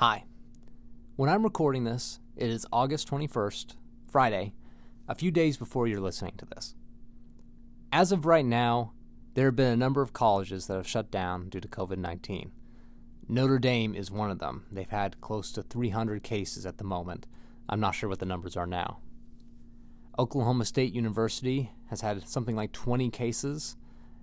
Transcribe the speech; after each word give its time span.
Hi. 0.00 0.24
When 1.16 1.30
I'm 1.30 1.42
recording 1.42 1.84
this, 1.84 2.20
it 2.36 2.50
is 2.50 2.66
August 2.70 3.08
21st, 3.08 3.76
Friday, 4.12 4.52
a 5.08 5.14
few 5.14 5.30
days 5.30 5.56
before 5.56 5.86
you're 5.86 6.02
listening 6.02 6.34
to 6.36 6.44
this. 6.44 6.74
As 7.90 8.12
of 8.12 8.26
right 8.26 8.44
now, 8.44 8.92
there 9.32 9.46
have 9.46 9.56
been 9.56 9.72
a 9.72 9.76
number 9.76 10.02
of 10.02 10.12
colleges 10.12 10.66
that 10.66 10.74
have 10.76 10.86
shut 10.86 11.10
down 11.10 11.48
due 11.48 11.60
to 11.60 11.68
COVID 11.68 11.96
19. 11.96 12.52
Notre 13.26 13.58
Dame 13.58 13.94
is 13.94 14.10
one 14.10 14.30
of 14.30 14.38
them. 14.38 14.66
They've 14.70 14.86
had 14.86 15.22
close 15.22 15.50
to 15.52 15.62
300 15.62 16.22
cases 16.22 16.66
at 16.66 16.76
the 16.76 16.84
moment. 16.84 17.26
I'm 17.66 17.80
not 17.80 17.94
sure 17.94 18.10
what 18.10 18.18
the 18.18 18.26
numbers 18.26 18.54
are 18.54 18.66
now. 18.66 18.98
Oklahoma 20.18 20.66
State 20.66 20.92
University 20.92 21.70
has 21.88 22.02
had 22.02 22.28
something 22.28 22.54
like 22.54 22.72
20 22.72 23.08
cases. 23.08 23.78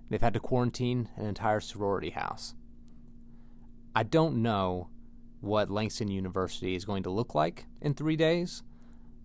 They've 0.08 0.22
had 0.22 0.34
to 0.34 0.40
quarantine 0.40 1.08
an 1.16 1.26
entire 1.26 1.58
sorority 1.58 2.10
house. 2.10 2.54
I 3.92 4.04
don't 4.04 4.40
know 4.40 4.90
what 5.44 5.70
Langston 5.70 6.08
University 6.08 6.74
is 6.74 6.84
going 6.84 7.02
to 7.04 7.10
look 7.10 7.34
like 7.34 7.66
in 7.80 7.94
three 7.94 8.16
days, 8.16 8.62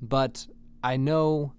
but 0.01 0.47
I 0.83 0.97
know 0.97 1.53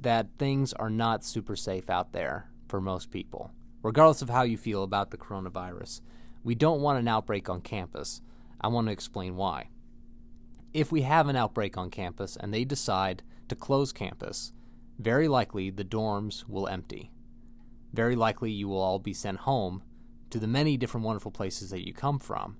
that 0.00 0.28
things 0.38 0.72
are 0.74 0.90
not 0.90 1.24
super 1.24 1.56
safe 1.56 1.90
out 1.90 2.12
there 2.12 2.50
for 2.68 2.80
most 2.80 3.10
people, 3.10 3.52
regardless 3.82 4.22
of 4.22 4.30
how 4.30 4.42
you 4.42 4.56
feel 4.56 4.82
about 4.82 5.10
the 5.10 5.18
coronavirus. 5.18 6.00
We 6.42 6.54
don't 6.54 6.80
want 6.80 6.98
an 6.98 7.08
outbreak 7.08 7.48
on 7.48 7.60
campus. 7.60 8.22
I 8.60 8.68
want 8.68 8.86
to 8.86 8.92
explain 8.92 9.36
why. 9.36 9.68
If 10.72 10.92
we 10.92 11.02
have 11.02 11.28
an 11.28 11.36
outbreak 11.36 11.76
on 11.76 11.90
campus 11.90 12.36
and 12.36 12.54
they 12.54 12.64
decide 12.64 13.22
to 13.48 13.56
close 13.56 13.92
campus, 13.92 14.52
very 14.98 15.28
likely 15.28 15.70
the 15.70 15.84
dorms 15.84 16.48
will 16.48 16.68
empty. 16.68 17.10
Very 17.92 18.14
likely 18.14 18.52
you 18.52 18.68
will 18.68 18.80
all 18.80 18.98
be 18.98 19.12
sent 19.12 19.38
home 19.38 19.82
to 20.30 20.38
the 20.38 20.46
many 20.46 20.76
different 20.76 21.04
wonderful 21.04 21.32
places 21.32 21.70
that 21.70 21.86
you 21.86 21.92
come 21.92 22.18
from 22.18 22.56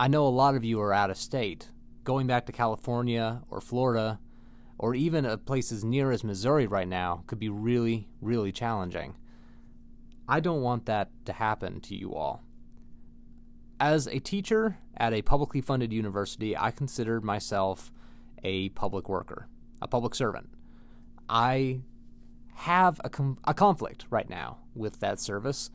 I 0.00 0.06
know 0.06 0.26
a 0.26 0.28
lot 0.28 0.54
of 0.54 0.64
you 0.64 0.80
are 0.80 0.92
out 0.92 1.10
of 1.10 1.16
state. 1.16 1.70
Going 2.04 2.26
back 2.26 2.46
to 2.46 2.52
California 2.52 3.42
or 3.50 3.60
Florida 3.60 4.20
or 4.78 4.94
even 4.94 5.26
uh, 5.26 5.32
a 5.32 5.36
place 5.36 5.72
as 5.72 5.84
near 5.84 6.12
as 6.12 6.22
Missouri 6.22 6.66
right 6.66 6.86
now 6.86 7.24
could 7.26 7.40
be 7.40 7.48
really, 7.48 8.08
really 8.20 8.52
challenging. 8.52 9.16
I 10.28 10.40
don't 10.40 10.62
want 10.62 10.86
that 10.86 11.10
to 11.24 11.32
happen 11.32 11.80
to 11.82 11.96
you 11.96 12.14
all. 12.14 12.44
As 13.80 14.06
a 14.06 14.20
teacher 14.20 14.78
at 14.96 15.12
a 15.12 15.22
publicly 15.22 15.60
funded 15.60 15.92
university, 15.92 16.56
I 16.56 16.70
consider 16.70 17.20
myself 17.20 17.90
a 18.44 18.68
public 18.70 19.08
worker, 19.08 19.48
a 19.82 19.88
public 19.88 20.14
servant. 20.14 20.50
I 21.28 21.80
have 22.54 23.00
a, 23.04 23.10
com- 23.10 23.38
a 23.44 23.54
conflict 23.54 24.06
right 24.10 24.28
now 24.28 24.58
with 24.74 25.00
that 25.00 25.18
service. 25.18 25.70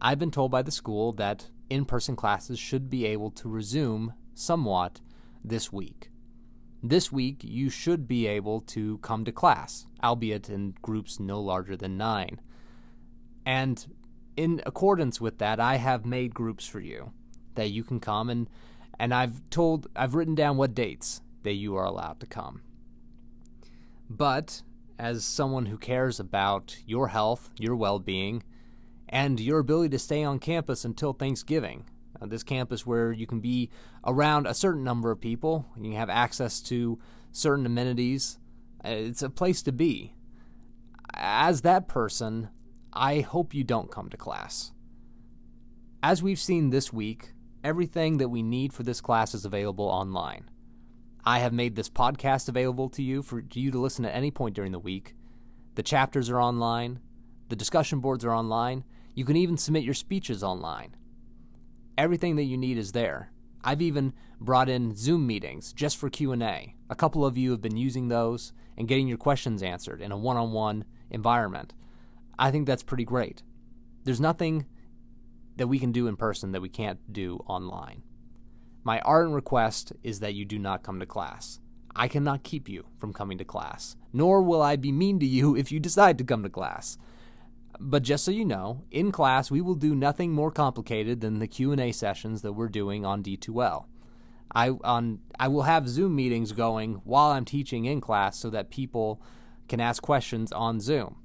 I've 0.00 0.18
been 0.18 0.30
told 0.30 0.50
by 0.50 0.62
the 0.62 0.70
school 0.70 1.12
that 1.12 1.48
in 1.70 1.84
person 1.84 2.16
classes 2.16 2.58
should 2.58 2.88
be 2.88 3.06
able 3.06 3.30
to 3.32 3.48
resume 3.48 4.14
somewhat 4.34 5.00
this 5.44 5.72
week. 5.72 6.10
This 6.82 7.10
week, 7.10 7.42
you 7.42 7.70
should 7.70 8.06
be 8.06 8.26
able 8.26 8.60
to 8.62 8.98
come 8.98 9.24
to 9.24 9.32
class, 9.32 9.86
albeit 10.02 10.48
in 10.48 10.74
groups 10.80 11.18
no 11.18 11.40
larger 11.40 11.76
than 11.76 11.96
nine. 11.96 12.40
And 13.44 13.84
in 14.36 14.62
accordance 14.64 15.20
with 15.20 15.38
that, 15.38 15.58
I 15.58 15.76
have 15.76 16.06
made 16.06 16.34
groups 16.34 16.66
for 16.66 16.80
you 16.80 17.12
that 17.56 17.70
you 17.70 17.82
can 17.82 17.98
come 17.98 18.30
and 18.30 18.48
and 19.00 19.14
I've 19.14 19.40
told 19.50 19.88
I've 19.96 20.14
written 20.14 20.34
down 20.34 20.56
what 20.56 20.74
dates 20.74 21.20
that 21.42 21.54
you 21.54 21.76
are 21.76 21.84
allowed 21.84 22.20
to 22.20 22.26
come. 22.26 22.62
But 24.08 24.62
as 24.98 25.24
someone 25.24 25.66
who 25.66 25.78
cares 25.78 26.18
about 26.18 26.76
your 26.86 27.08
health, 27.08 27.50
your 27.58 27.76
well-being, 27.76 28.42
and 29.08 29.40
your 29.40 29.58
ability 29.58 29.90
to 29.90 29.98
stay 29.98 30.22
on 30.22 30.38
campus 30.38 30.84
until 30.84 31.12
Thanksgiving. 31.12 31.84
Uh, 32.20 32.26
this 32.26 32.42
campus 32.42 32.86
where 32.86 33.12
you 33.12 33.26
can 33.26 33.40
be 33.40 33.70
around 34.04 34.46
a 34.46 34.54
certain 34.54 34.84
number 34.84 35.10
of 35.10 35.20
people, 35.20 35.66
and 35.76 35.86
you 35.86 35.94
have 35.94 36.10
access 36.10 36.60
to 36.60 36.98
certain 37.32 37.66
amenities. 37.66 38.38
Uh, 38.84 38.88
it's 38.88 39.22
a 39.22 39.30
place 39.30 39.62
to 39.62 39.72
be. 39.72 40.14
As 41.14 41.62
that 41.62 41.88
person, 41.88 42.48
I 42.92 43.20
hope 43.20 43.54
you 43.54 43.64
don't 43.64 43.90
come 43.90 44.08
to 44.10 44.16
class. 44.16 44.72
As 46.02 46.22
we've 46.22 46.38
seen 46.38 46.70
this 46.70 46.92
week, 46.92 47.32
everything 47.64 48.18
that 48.18 48.28
we 48.28 48.42
need 48.42 48.72
for 48.72 48.82
this 48.82 49.00
class 49.00 49.34
is 49.34 49.44
available 49.44 49.86
online. 49.86 50.50
I 51.24 51.40
have 51.40 51.52
made 51.52 51.76
this 51.76 51.90
podcast 51.90 52.48
available 52.48 52.88
to 52.90 53.02
you 53.02 53.22
for 53.22 53.44
you 53.52 53.70
to 53.70 53.78
listen 53.78 54.04
at 54.04 54.14
any 54.14 54.30
point 54.30 54.54
during 54.54 54.72
the 54.72 54.78
week. 54.78 55.14
The 55.74 55.82
chapters 55.82 56.30
are 56.30 56.40
online, 56.40 57.00
the 57.48 57.56
discussion 57.56 58.00
boards 58.00 58.24
are 58.24 58.34
online, 58.34 58.84
you 59.18 59.24
can 59.24 59.36
even 59.36 59.56
submit 59.56 59.82
your 59.82 59.94
speeches 59.94 60.44
online. 60.44 60.94
Everything 61.98 62.36
that 62.36 62.44
you 62.44 62.56
need 62.56 62.78
is 62.78 62.92
there. 62.92 63.32
I've 63.64 63.82
even 63.82 64.12
brought 64.40 64.68
in 64.68 64.94
Zoom 64.94 65.26
meetings 65.26 65.72
just 65.72 65.96
for 65.96 66.08
Q&A. 66.08 66.76
A 66.88 66.94
couple 66.94 67.26
of 67.26 67.36
you 67.36 67.50
have 67.50 67.60
been 67.60 67.76
using 67.76 68.06
those 68.06 68.52
and 68.76 68.86
getting 68.86 69.08
your 69.08 69.18
questions 69.18 69.60
answered 69.60 70.00
in 70.00 70.12
a 70.12 70.16
one-on-one 70.16 70.84
environment. 71.10 71.74
I 72.38 72.52
think 72.52 72.68
that's 72.68 72.84
pretty 72.84 73.04
great. 73.04 73.42
There's 74.04 74.20
nothing 74.20 74.66
that 75.56 75.66
we 75.66 75.80
can 75.80 75.90
do 75.90 76.06
in 76.06 76.14
person 76.14 76.52
that 76.52 76.62
we 76.62 76.68
can't 76.68 77.00
do 77.12 77.42
online. 77.48 78.04
My 78.84 79.00
ardent 79.00 79.34
request 79.34 79.94
is 80.04 80.20
that 80.20 80.34
you 80.34 80.44
do 80.44 80.60
not 80.60 80.84
come 80.84 81.00
to 81.00 81.06
class. 81.06 81.58
I 81.96 82.06
cannot 82.06 82.44
keep 82.44 82.68
you 82.68 82.86
from 82.98 83.12
coming 83.12 83.38
to 83.38 83.44
class, 83.44 83.96
nor 84.12 84.42
will 84.42 84.62
I 84.62 84.76
be 84.76 84.92
mean 84.92 85.18
to 85.18 85.26
you 85.26 85.56
if 85.56 85.72
you 85.72 85.80
decide 85.80 86.18
to 86.18 86.24
come 86.24 86.44
to 86.44 86.48
class. 86.48 86.98
But 87.80 88.02
just 88.02 88.24
so 88.24 88.30
you 88.30 88.44
know, 88.44 88.84
in 88.90 89.12
class 89.12 89.50
we 89.50 89.60
will 89.60 89.74
do 89.74 89.94
nothing 89.94 90.32
more 90.32 90.50
complicated 90.50 91.20
than 91.20 91.38
the 91.38 91.46
Q&A 91.46 91.92
sessions 91.92 92.42
that 92.42 92.54
we're 92.54 92.68
doing 92.68 93.04
on 93.04 93.22
D2L. 93.22 93.86
I 94.54 94.70
on 94.70 95.20
I 95.38 95.48
will 95.48 95.62
have 95.62 95.88
Zoom 95.88 96.16
meetings 96.16 96.52
going 96.52 96.94
while 97.04 97.30
I'm 97.30 97.44
teaching 97.44 97.84
in 97.84 98.00
class 98.00 98.38
so 98.38 98.50
that 98.50 98.70
people 98.70 99.22
can 99.68 99.80
ask 99.80 100.02
questions 100.02 100.52
on 100.52 100.80
Zoom. 100.80 101.16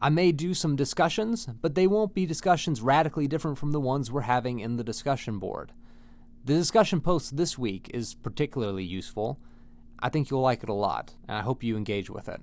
I 0.00 0.08
may 0.08 0.32
do 0.32 0.52
some 0.52 0.74
discussions, 0.74 1.46
but 1.46 1.76
they 1.76 1.86
won't 1.86 2.14
be 2.14 2.26
discussions 2.26 2.80
radically 2.80 3.28
different 3.28 3.58
from 3.58 3.70
the 3.70 3.80
ones 3.80 4.10
we're 4.10 4.22
having 4.22 4.58
in 4.58 4.76
the 4.76 4.82
discussion 4.82 5.38
board. 5.38 5.72
The 6.44 6.54
discussion 6.54 7.00
post 7.00 7.36
this 7.36 7.56
week 7.56 7.88
is 7.94 8.14
particularly 8.14 8.82
useful. 8.82 9.38
I 10.00 10.08
think 10.08 10.28
you'll 10.28 10.40
like 10.40 10.64
it 10.64 10.68
a 10.68 10.74
lot, 10.74 11.14
and 11.28 11.36
I 11.36 11.42
hope 11.42 11.62
you 11.62 11.76
engage 11.76 12.10
with 12.10 12.28
it. 12.28 12.40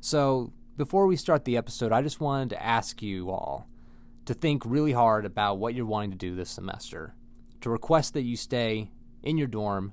So, 0.00 0.54
before 0.76 1.06
we 1.06 1.16
start 1.16 1.44
the 1.44 1.56
episode, 1.56 1.90
I 1.90 2.02
just 2.02 2.20
wanted 2.20 2.50
to 2.50 2.62
ask 2.62 3.00
you 3.00 3.30
all 3.30 3.66
to 4.26 4.34
think 4.34 4.62
really 4.66 4.92
hard 4.92 5.24
about 5.24 5.58
what 5.58 5.74
you're 5.74 5.86
wanting 5.86 6.10
to 6.10 6.16
do 6.16 6.36
this 6.36 6.50
semester, 6.50 7.14
to 7.62 7.70
request 7.70 8.12
that 8.12 8.22
you 8.22 8.36
stay 8.36 8.90
in 9.22 9.38
your 9.38 9.46
dorm 9.46 9.92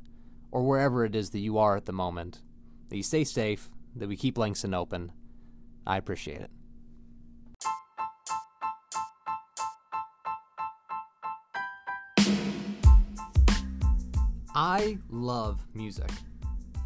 or 0.51 0.63
wherever 0.63 1.05
it 1.05 1.15
is 1.15 1.29
that 1.29 1.39
you 1.39 1.57
are 1.57 1.77
at 1.77 1.85
the 1.85 1.93
moment, 1.93 2.41
that 2.89 2.97
you 2.97 3.03
stay 3.03 3.23
safe, 3.23 3.69
that 3.95 4.09
we 4.09 4.17
keep 4.17 4.37
Langston 4.37 4.73
open. 4.73 5.11
I 5.87 5.97
appreciate 5.97 6.41
it. 6.41 6.51
I 14.55 14.99
love 15.09 15.65
music. 15.73 16.11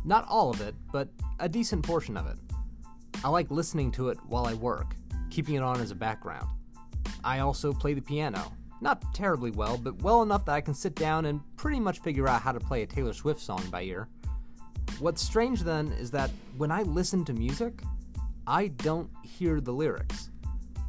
Not 0.05 0.25
all 0.29 0.51
of 0.51 0.61
it, 0.61 0.75
but 0.91 1.09
a 1.39 1.49
decent 1.49 1.83
portion 1.83 2.15
of 2.15 2.27
it. 2.27 2.37
I 3.23 3.29
like 3.29 3.49
listening 3.49 3.91
to 3.93 4.09
it 4.09 4.19
while 4.27 4.45
I 4.45 4.53
work, 4.53 4.95
keeping 5.29 5.55
it 5.55 5.63
on 5.63 5.81
as 5.81 5.91
a 5.91 5.95
background. 5.95 6.47
I 7.23 7.39
also 7.39 7.73
play 7.73 7.93
the 7.93 8.01
piano. 8.01 8.51
Not 8.79 9.13
terribly 9.13 9.49
well, 9.49 9.77
but 9.77 10.01
well 10.03 10.21
enough 10.21 10.45
that 10.45 10.53
I 10.53 10.61
can 10.61 10.75
sit 10.75 10.93
down 10.93 11.25
and 11.25 11.41
pretty 11.57 11.79
much 11.79 11.99
figure 11.99 12.27
out 12.27 12.43
how 12.43 12.51
to 12.51 12.59
play 12.59 12.83
a 12.83 12.87
Taylor 12.87 13.13
Swift 13.13 13.41
song 13.41 13.63
by 13.71 13.81
ear. 13.81 14.07
What's 14.99 15.21
strange 15.21 15.61
then 15.61 15.91
is 15.93 16.11
that 16.11 16.29
when 16.57 16.71
I 16.71 16.83
listen 16.83 17.25
to 17.25 17.33
music, 17.33 17.81
I 18.45 18.67
don't 18.67 19.09
hear 19.23 19.59
the 19.59 19.73
lyrics. 19.73 20.29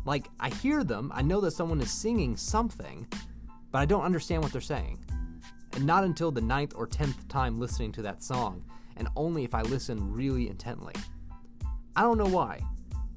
Like, 0.05 0.29
I 0.39 0.51
hear 0.51 0.85
them, 0.85 1.11
I 1.15 1.23
know 1.23 1.41
that 1.41 1.53
someone 1.53 1.81
is 1.81 1.91
singing 1.91 2.37
something, 2.37 3.07
but 3.71 3.79
I 3.79 3.87
don't 3.87 4.05
understand 4.05 4.43
what 4.43 4.53
they're 4.53 4.61
saying. 4.61 5.05
And 5.73 5.85
not 5.85 6.05
until 6.05 6.31
the 6.31 6.41
ninth 6.41 6.75
or 6.77 6.87
tenth 6.87 7.27
time 7.29 7.59
listening 7.59 7.93
to 7.93 8.03
that 8.03 8.23
song, 8.23 8.65
and 8.97 9.09
only 9.17 9.45
if 9.45 9.55
I 9.55 9.63
listen 9.63 10.13
really 10.13 10.49
intently. 10.49 10.95
I 11.97 12.03
don't 12.03 12.19
know 12.19 12.27
why. 12.27 12.61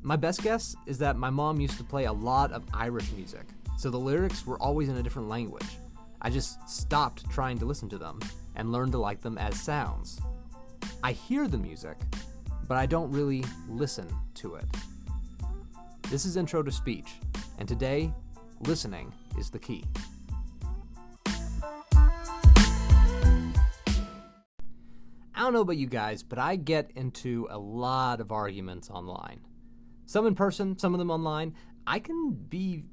My 0.02 0.16
best 0.16 0.42
guess 0.42 0.76
is 0.88 0.98
that 0.98 1.16
my 1.16 1.30
mom 1.30 1.60
used 1.60 1.78
to 1.78 1.84
play 1.84 2.06
a 2.06 2.14
lot 2.14 2.52
of 2.52 2.64
Irish 2.74 3.12
music, 3.12 3.46
so 3.78 3.90
the 3.90 4.00
lyrics 4.00 4.46
were 4.46 4.62
always 4.62 4.90
in 4.90 4.98
a 4.98 5.04
different 5.04 5.30
language. 5.30 5.78
I 6.22 6.30
just 6.30 6.68
stopped 6.70 7.30
trying 7.30 7.60
to 7.60 7.66
listen 7.66 7.90
to 7.90 7.98
them 7.98 8.20
and 8.56 8.72
learned 8.72 8.92
to 8.94 8.98
like 8.98 9.22
them 9.22 9.38
as 9.38 9.60
sounds. 9.60 10.20
I 11.04 11.12
hear 11.12 11.48
the 11.48 11.58
music, 11.58 11.98
but 12.68 12.78
I 12.78 12.86
don't 12.86 13.12
really 13.12 13.44
listen 13.68 14.08
to 14.36 14.56
it. 14.56 14.66
This 16.10 16.26
is 16.26 16.38
Intro 16.38 16.64
to 16.64 16.72
Speech, 16.72 17.14
and 17.60 17.68
today, 17.68 18.12
listening 18.62 19.14
is 19.38 19.50
the 19.50 19.60
key. 19.60 19.84
Don't 25.52 25.58
know 25.58 25.62
about 25.64 25.78
you 25.78 25.88
guys, 25.88 26.24
but 26.24 26.40
I 26.40 26.56
get 26.56 26.92
into 26.96 27.46
a 27.50 27.60
lot 27.60 28.22
of 28.22 28.32
arguments 28.32 28.90
online. 28.90 29.42
Some 30.06 30.26
in 30.26 30.34
person, 30.34 30.80
some 30.80 30.94
of 30.94 30.98
them 30.98 31.12
online. 31.12 31.56
I 31.86 32.00
can 32.00 32.32
be 32.32 32.86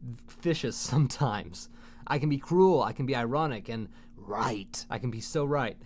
vicious 0.42 0.76
sometimes. 0.76 1.68
I 2.04 2.18
can 2.18 2.28
be 2.28 2.38
cruel, 2.38 2.82
I 2.82 2.92
can 2.92 3.06
be 3.06 3.14
ironic, 3.14 3.68
and 3.68 3.88
right. 4.16 4.84
I 4.90 4.98
can 4.98 5.12
be 5.12 5.20
so 5.20 5.44
right. 5.44 5.76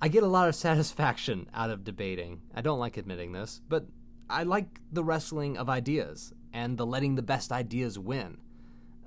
I 0.00 0.08
get 0.08 0.24
a 0.24 0.26
lot 0.26 0.48
of 0.48 0.54
satisfaction 0.66 1.48
out 1.54 1.70
of 1.70 1.84
debating. 1.84 2.40
I 2.52 2.62
don't 2.62 2.80
like 2.80 2.96
admitting 2.96 3.30
this, 3.30 3.60
but 3.68 3.86
I 4.28 4.42
like 4.42 4.80
the 4.90 5.04
wrestling 5.04 5.56
of 5.56 5.68
ideas 5.68 6.34
and 6.52 6.76
the 6.76 6.86
letting 6.86 7.14
the 7.14 7.22
best 7.22 7.52
ideas 7.52 7.96
win. 7.96 8.38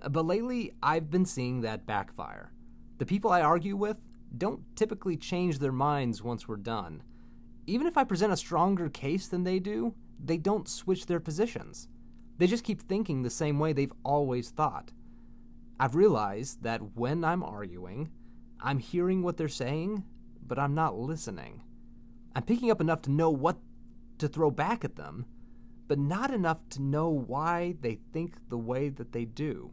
But 0.09 0.25
lately, 0.25 0.71
I've 0.81 1.11
been 1.11 1.25
seeing 1.25 1.59
that 1.61 1.85
backfire. 1.85 2.53
The 2.99 3.05
people 3.05 3.31
I 3.31 3.41
argue 3.41 3.75
with 3.75 3.99
don't 4.37 4.63
typically 4.75 5.17
change 5.17 5.59
their 5.59 5.71
minds 5.71 6.23
once 6.23 6.47
we're 6.47 6.57
done. 6.57 7.03
Even 7.67 7.87
if 7.87 7.97
I 7.97 8.03
present 8.03 8.33
a 8.33 8.37
stronger 8.37 8.89
case 8.89 9.27
than 9.27 9.43
they 9.43 9.59
do, 9.59 9.95
they 10.23 10.37
don't 10.37 10.69
switch 10.69 11.05
their 11.05 11.19
positions. 11.19 11.87
They 12.37 12.47
just 12.47 12.63
keep 12.63 12.81
thinking 12.81 13.21
the 13.23 13.29
same 13.29 13.59
way 13.59 13.73
they've 13.73 13.93
always 14.03 14.49
thought. 14.49 14.91
I've 15.79 15.95
realized 15.95 16.63
that 16.63 16.95
when 16.95 17.23
I'm 17.23 17.43
arguing, 17.43 18.09
I'm 18.61 18.79
hearing 18.79 19.21
what 19.21 19.37
they're 19.37 19.47
saying, 19.47 20.03
but 20.45 20.59
I'm 20.59 20.75
not 20.75 20.97
listening. 20.97 21.63
I'm 22.35 22.43
picking 22.43 22.71
up 22.71 22.81
enough 22.81 23.01
to 23.03 23.11
know 23.11 23.29
what 23.29 23.57
to 24.17 24.27
throw 24.27 24.51
back 24.51 24.85
at 24.85 24.95
them, 24.95 25.25
but 25.87 25.99
not 25.99 26.31
enough 26.31 26.67
to 26.69 26.81
know 26.81 27.09
why 27.09 27.75
they 27.81 27.99
think 28.13 28.49
the 28.49 28.57
way 28.57 28.89
that 28.89 29.11
they 29.11 29.25
do, 29.25 29.71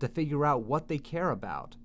to 0.00 0.08
figure 0.08 0.44
out 0.44 0.64
what 0.64 0.88
they 0.88 0.98
care 0.98 1.30
about, 1.30 1.76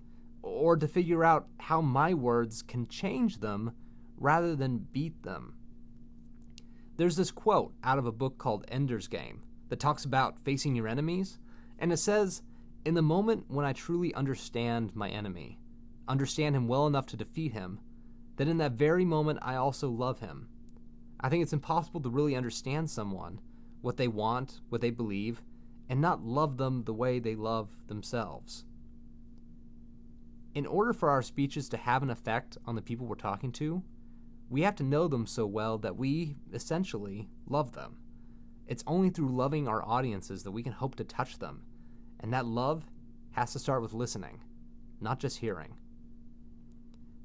or 0.41 0.77
to 0.77 0.87
figure 0.87 1.23
out 1.23 1.47
how 1.59 1.81
my 1.81 2.13
words 2.13 2.61
can 2.61 2.87
change 2.87 3.39
them 3.39 3.73
rather 4.17 4.55
than 4.55 4.87
beat 4.91 5.23
them. 5.23 5.55
There's 6.97 7.15
this 7.15 7.31
quote 7.31 7.73
out 7.83 7.97
of 7.97 8.05
a 8.05 8.11
book 8.11 8.37
called 8.37 8.65
Ender's 8.67 9.07
Game 9.07 9.43
that 9.69 9.79
talks 9.79 10.05
about 10.05 10.43
facing 10.43 10.75
your 10.75 10.87
enemies, 10.87 11.39
and 11.79 11.91
it 11.91 11.97
says, 11.97 12.43
In 12.85 12.93
the 12.93 13.01
moment 13.01 13.45
when 13.47 13.65
I 13.65 13.73
truly 13.73 14.13
understand 14.13 14.95
my 14.95 15.09
enemy, 15.09 15.59
understand 16.07 16.55
him 16.55 16.67
well 16.67 16.85
enough 16.87 17.07
to 17.07 17.17
defeat 17.17 17.53
him, 17.53 17.79
then 18.37 18.47
in 18.47 18.57
that 18.57 18.73
very 18.73 19.05
moment 19.05 19.39
I 19.41 19.55
also 19.55 19.89
love 19.89 20.19
him. 20.19 20.47
I 21.19 21.29
think 21.29 21.43
it's 21.43 21.53
impossible 21.53 22.01
to 22.01 22.09
really 22.09 22.35
understand 22.35 22.89
someone, 22.89 23.39
what 23.81 23.97
they 23.97 24.07
want, 24.07 24.61
what 24.69 24.81
they 24.81 24.89
believe, 24.89 25.41
and 25.89 26.01
not 26.01 26.23
love 26.23 26.57
them 26.57 26.83
the 26.83 26.93
way 26.93 27.19
they 27.19 27.35
love 27.35 27.69
themselves. 27.87 28.65
In 30.53 30.65
order 30.65 30.91
for 30.91 31.09
our 31.09 31.21
speeches 31.21 31.69
to 31.69 31.77
have 31.77 32.03
an 32.03 32.09
effect 32.09 32.57
on 32.65 32.75
the 32.75 32.81
people 32.81 33.07
we're 33.07 33.15
talking 33.15 33.53
to, 33.53 33.83
we 34.49 34.63
have 34.63 34.75
to 34.75 34.83
know 34.83 35.07
them 35.07 35.25
so 35.25 35.45
well 35.45 35.77
that 35.77 35.95
we 35.95 36.35
essentially 36.51 37.29
love 37.47 37.71
them. 37.71 37.95
It's 38.67 38.83
only 38.85 39.09
through 39.09 39.29
loving 39.29 39.69
our 39.69 39.81
audiences 39.87 40.43
that 40.43 40.51
we 40.51 40.61
can 40.61 40.73
hope 40.73 40.95
to 40.95 41.05
touch 41.05 41.39
them, 41.39 41.63
and 42.19 42.33
that 42.33 42.45
love 42.45 42.85
has 43.31 43.53
to 43.53 43.59
start 43.59 43.81
with 43.81 43.93
listening, 43.93 44.41
not 44.99 45.19
just 45.19 45.37
hearing. 45.37 45.75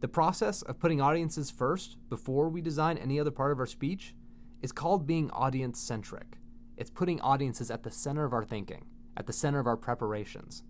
The 0.01 0.09
process 0.09 0.63
of 0.63 0.79
putting 0.79 1.01
audiences 1.01 1.51
first 1.51 1.97
before 2.09 2.49
we 2.49 2.61
design 2.61 2.97
any 2.97 3.19
other 3.19 3.33
part 3.33 3.51
of 3.51 3.59
our 3.59 3.67
speech 3.67 4.15
is 4.63 4.71
called 4.71 5.07
being 5.07 5.31
audience 5.33 5.81
centric. 5.81 6.39
It's 6.77 6.91
putting 6.91 7.21
audiences 7.23 7.73
at 7.73 7.83
the 7.83 7.91
center 7.91 8.25
of 8.25 8.33
our 8.33 8.45
thinking, 8.45 8.85
at 9.17 9.27
the 9.27 9.33
center 9.33 9.59
of 9.59 9.67
our 9.67 9.77
preparations. 9.77 10.63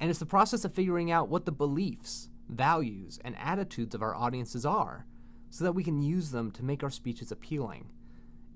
And 0.00 0.10
it's 0.10 0.18
the 0.18 0.26
process 0.26 0.64
of 0.64 0.74
figuring 0.74 1.10
out 1.10 1.28
what 1.28 1.44
the 1.44 1.52
beliefs, 1.52 2.28
values, 2.48 3.18
and 3.24 3.36
attitudes 3.38 3.94
of 3.94 4.02
our 4.02 4.14
audiences 4.14 4.66
are 4.66 5.06
so 5.50 5.64
that 5.64 5.72
we 5.72 5.84
can 5.84 6.02
use 6.02 6.30
them 6.30 6.50
to 6.50 6.64
make 6.64 6.82
our 6.82 6.90
speeches 6.90 7.30
appealing. 7.30 7.90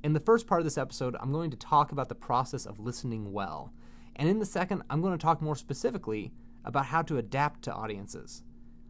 In 0.02 0.12
the 0.12 0.20
first 0.20 0.46
part 0.46 0.60
of 0.60 0.64
this 0.64 0.78
episode, 0.78 1.16
I'm 1.20 1.32
going 1.32 1.50
to 1.50 1.56
talk 1.56 1.92
about 1.92 2.08
the 2.08 2.14
process 2.14 2.66
of 2.66 2.80
listening 2.80 3.32
well. 3.32 3.72
And 4.16 4.28
in 4.28 4.38
the 4.40 4.46
second, 4.46 4.82
I'm 4.90 5.00
going 5.00 5.16
to 5.16 5.22
talk 5.22 5.40
more 5.40 5.56
specifically 5.56 6.32
about 6.64 6.86
how 6.86 7.02
to 7.02 7.18
adapt 7.18 7.62
to 7.62 7.72
audiences. 7.72 8.42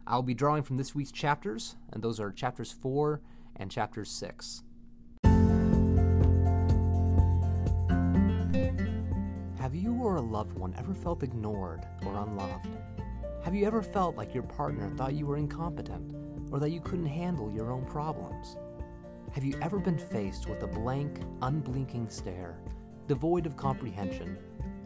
I'll 0.07 0.23
be 0.23 0.35
drawing 0.35 0.63
from 0.63 0.77
this 0.77 0.95
week's 0.95 1.13
chapters, 1.13 1.77
and 1.93 2.03
those 2.03 2.19
are 2.19 2.33
chapters 2.33 2.73
4 2.73 3.21
and 3.57 3.71
chapters 3.71 4.11
6. 4.11 4.63
Have 9.69 9.77
you 9.77 9.93
or 10.03 10.17
a 10.17 10.23
loved 10.23 10.59
one 10.59 10.75
ever 10.79 10.95
felt 10.95 11.23
ignored 11.23 11.85
or 12.07 12.17
unloved? 12.17 12.71
Have 13.45 13.55
you 13.55 13.67
ever 13.67 13.83
felt 13.83 14.17
like 14.17 14.33
your 14.33 14.45
partner 14.45 14.89
thought 14.89 15.13
you 15.13 15.27
were 15.27 15.37
incompetent 15.37 16.15
or 16.51 16.59
that 16.59 16.71
you 16.71 16.81
couldn't 16.81 17.05
handle 17.05 17.53
your 17.53 17.71
own 17.71 17.85
problems? 17.85 18.57
Have 19.33 19.45
you 19.45 19.59
ever 19.61 19.79
been 19.79 19.99
faced 19.99 20.49
with 20.49 20.63
a 20.63 20.67
blank, 20.67 21.21
unblinking 21.43 22.09
stare, 22.09 22.59
devoid 23.09 23.45
of 23.45 23.59
comprehension, 23.59 24.39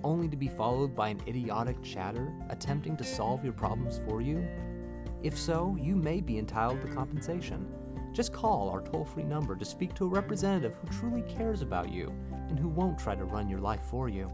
only 0.02 0.26
to 0.26 0.36
be 0.36 0.48
followed 0.48 0.96
by 0.96 1.10
an 1.10 1.22
idiotic 1.28 1.80
chatter 1.84 2.32
attempting 2.50 2.96
to 2.96 3.04
solve 3.04 3.44
your 3.44 3.52
problems 3.52 4.00
for 4.08 4.20
you? 4.20 4.44
If 5.22 5.38
so, 5.38 5.76
you 5.80 5.94
may 5.94 6.20
be 6.20 6.38
entitled 6.38 6.80
to 6.80 6.88
compensation. 6.88 7.72
Just 8.12 8.32
call 8.32 8.68
our 8.68 8.82
toll 8.82 9.04
free 9.04 9.22
number 9.22 9.54
to 9.54 9.64
speak 9.64 9.94
to 9.94 10.06
a 10.06 10.08
representative 10.08 10.74
who 10.74 10.98
truly 10.98 11.22
cares 11.32 11.62
about 11.62 11.92
you 11.92 12.12
and 12.48 12.58
who 12.58 12.66
won't 12.66 12.98
try 12.98 13.14
to 13.14 13.24
run 13.24 13.48
your 13.48 13.60
life 13.60 13.84
for 13.84 14.08
you. 14.08 14.28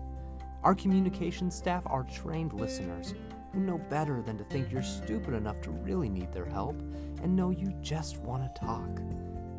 Our 0.65 0.75
communications 0.75 1.55
staff 1.55 1.85
are 1.87 2.03
trained 2.03 2.53
listeners 2.53 3.15
who 3.53 3.61
know 3.61 3.79
better 3.79 4.21
than 4.23 4.37
to 4.39 4.45
think 4.45 4.73
you're 4.73 4.83
stupid 4.83 5.35
enough 5.35 5.61
to 5.63 5.71
really 5.71 6.09
need 6.09 6.33
their 6.33 6.47
help 6.47 6.77
and 7.23 7.37
know 7.37 7.51
you 7.51 7.73
just 7.81 8.19
want 8.19 8.43
to 8.43 8.61
talk. 8.61 9.01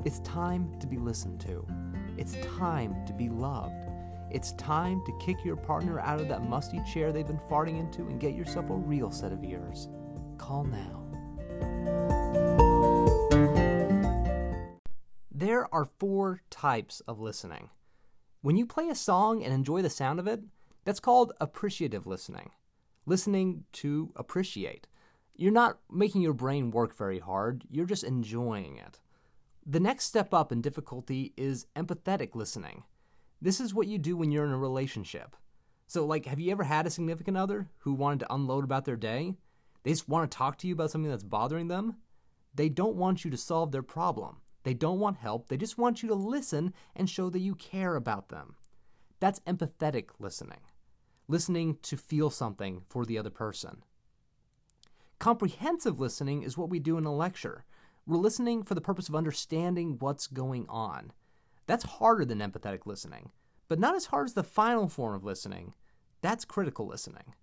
It's 0.04 0.20
time 0.20 0.78
to 0.80 0.88
be 0.88 0.98
listened 0.98 1.40
to. 1.42 1.66
It's 2.18 2.36
time 2.58 3.06
to 3.06 3.14
be 3.14 3.30
loved. 3.30 3.88
It's 4.30 4.52
time 4.54 5.02
to 5.06 5.26
kick 5.26 5.44
your 5.46 5.56
partner 5.56 6.02
out 6.02 6.20
of 6.20 6.28
that 6.28 6.44
musty 6.44 6.82
chair 6.84 7.12
they've 7.12 7.26
been 7.26 7.40
farting 7.50 7.80
into 7.80 8.02
and 8.02 8.20
get 8.20 8.36
yourself 8.36 8.70
a 8.70 8.76
real 8.76 9.10
set 9.10 9.32
of 9.32 9.44
ears. 9.44 9.88
Call 10.38 10.66
now. 10.66 11.06
There 15.32 15.74
are 15.74 15.86
four 15.98 16.42
types 16.50 17.00
of 17.08 17.22
listening. 17.22 17.70
When 18.42 18.58
you 18.58 18.66
play 18.66 18.90
a 18.90 18.96
song 18.96 19.44
and 19.44 19.54
enjoy 19.54 19.82
the 19.82 19.90
sound 19.90 20.20
of 20.20 20.28
it, 20.28 20.42
that's 20.90 21.00
called 21.00 21.34
appreciative 21.40 22.08
listening. 22.08 22.50
Listening 23.06 23.64
to 23.74 24.12
appreciate. 24.16 24.88
You're 25.36 25.52
not 25.52 25.78
making 25.92 26.24
your 26.24 26.34
brain 26.34 26.72
work 26.72 26.96
very 26.96 27.20
hard, 27.20 27.64
you're 27.70 27.86
just 27.86 28.04
enjoying 28.04 28.78
it. 28.78 29.00
The 29.68 29.80
next 29.80 30.06
step 30.06 30.34
up 30.34 30.52
in 30.52 30.62
difficulty 30.62 31.32
is 31.38 31.68
empathetic 31.76 32.34
listening. 32.34 32.86
This 33.40 33.60
is 33.60 33.72
what 33.72 33.86
you 33.86 34.00
do 34.00 34.18
when 34.18 34.32
you're 34.32 34.48
in 34.48 34.52
a 34.52 34.58
relationship. 34.58 35.36
So, 35.86 36.08
like, 36.08 36.26
have 36.26 36.40
you 36.40 36.52
ever 36.52 36.64
had 36.64 36.88
a 36.88 36.90
significant 36.90 37.38
other 37.38 37.70
who 37.82 37.94
wanted 37.94 38.22
to 38.22 38.34
unload 38.34 38.64
about 38.64 38.86
their 38.86 38.96
day? 38.96 39.36
They 39.84 39.92
just 39.92 40.10
want 40.10 40.32
to 40.32 40.36
talk 40.36 40.58
to 40.58 40.68
you 40.68 40.74
about 40.74 40.90
something 40.90 41.12
that's 41.12 41.22
bothering 41.22 41.68
them? 41.68 41.98
They 42.56 42.68
don't 42.68 42.96
want 42.96 43.24
you 43.24 43.30
to 43.30 43.38
solve 43.38 43.72
their 43.72 43.84
problem. 43.84 44.38
They 44.64 44.74
don't 44.74 45.00
want 45.00 45.18
help. 45.18 45.50
They 45.50 45.58
just 45.58 45.78
want 45.78 46.02
you 46.02 46.10
to 46.10 46.16
listen 46.16 46.74
and 46.96 47.08
show 47.08 47.30
that 47.30 47.42
you 47.42 47.54
care 47.54 47.96
about 47.96 48.30
them. 48.30 48.56
That's 49.20 49.42
empathetic 49.42 50.10
listening, 50.18 50.62
listening 51.30 51.78
to 51.84 51.96
feel 51.96 52.32
something 52.32 52.82
for 52.90 53.06
the 53.06 53.18
other 53.18 53.30
person. 53.30 53.84
Comprehensive 55.20 56.00
listening 56.00 56.42
is 56.42 56.58
what 56.58 56.70
we 56.70 56.80
do 56.80 56.98
in 56.98 57.06
a 57.06 57.16
lecture. 57.16 57.66
We're 58.08 58.18
listening 58.18 58.64
for 58.64 58.74
the 58.74 58.82
purpose 58.82 59.08
of 59.08 59.16
understanding 59.16 59.98
what's 60.00 60.26
going 60.26 60.66
on. 60.68 61.12
That's 61.68 61.84
harder 61.84 62.26
than 62.26 62.40
empathetic 62.40 62.88
listening, 62.88 63.30
but 63.68 63.80
not 63.80 63.96
as 63.96 64.08
hard 64.08 64.26
as 64.26 64.34
the 64.34 64.44
final 64.44 64.90
form 64.90 65.14
of 65.14 65.24
listening. 65.24 65.76
That's 66.22 66.46
critical 66.46 66.88
listening. 66.88 67.36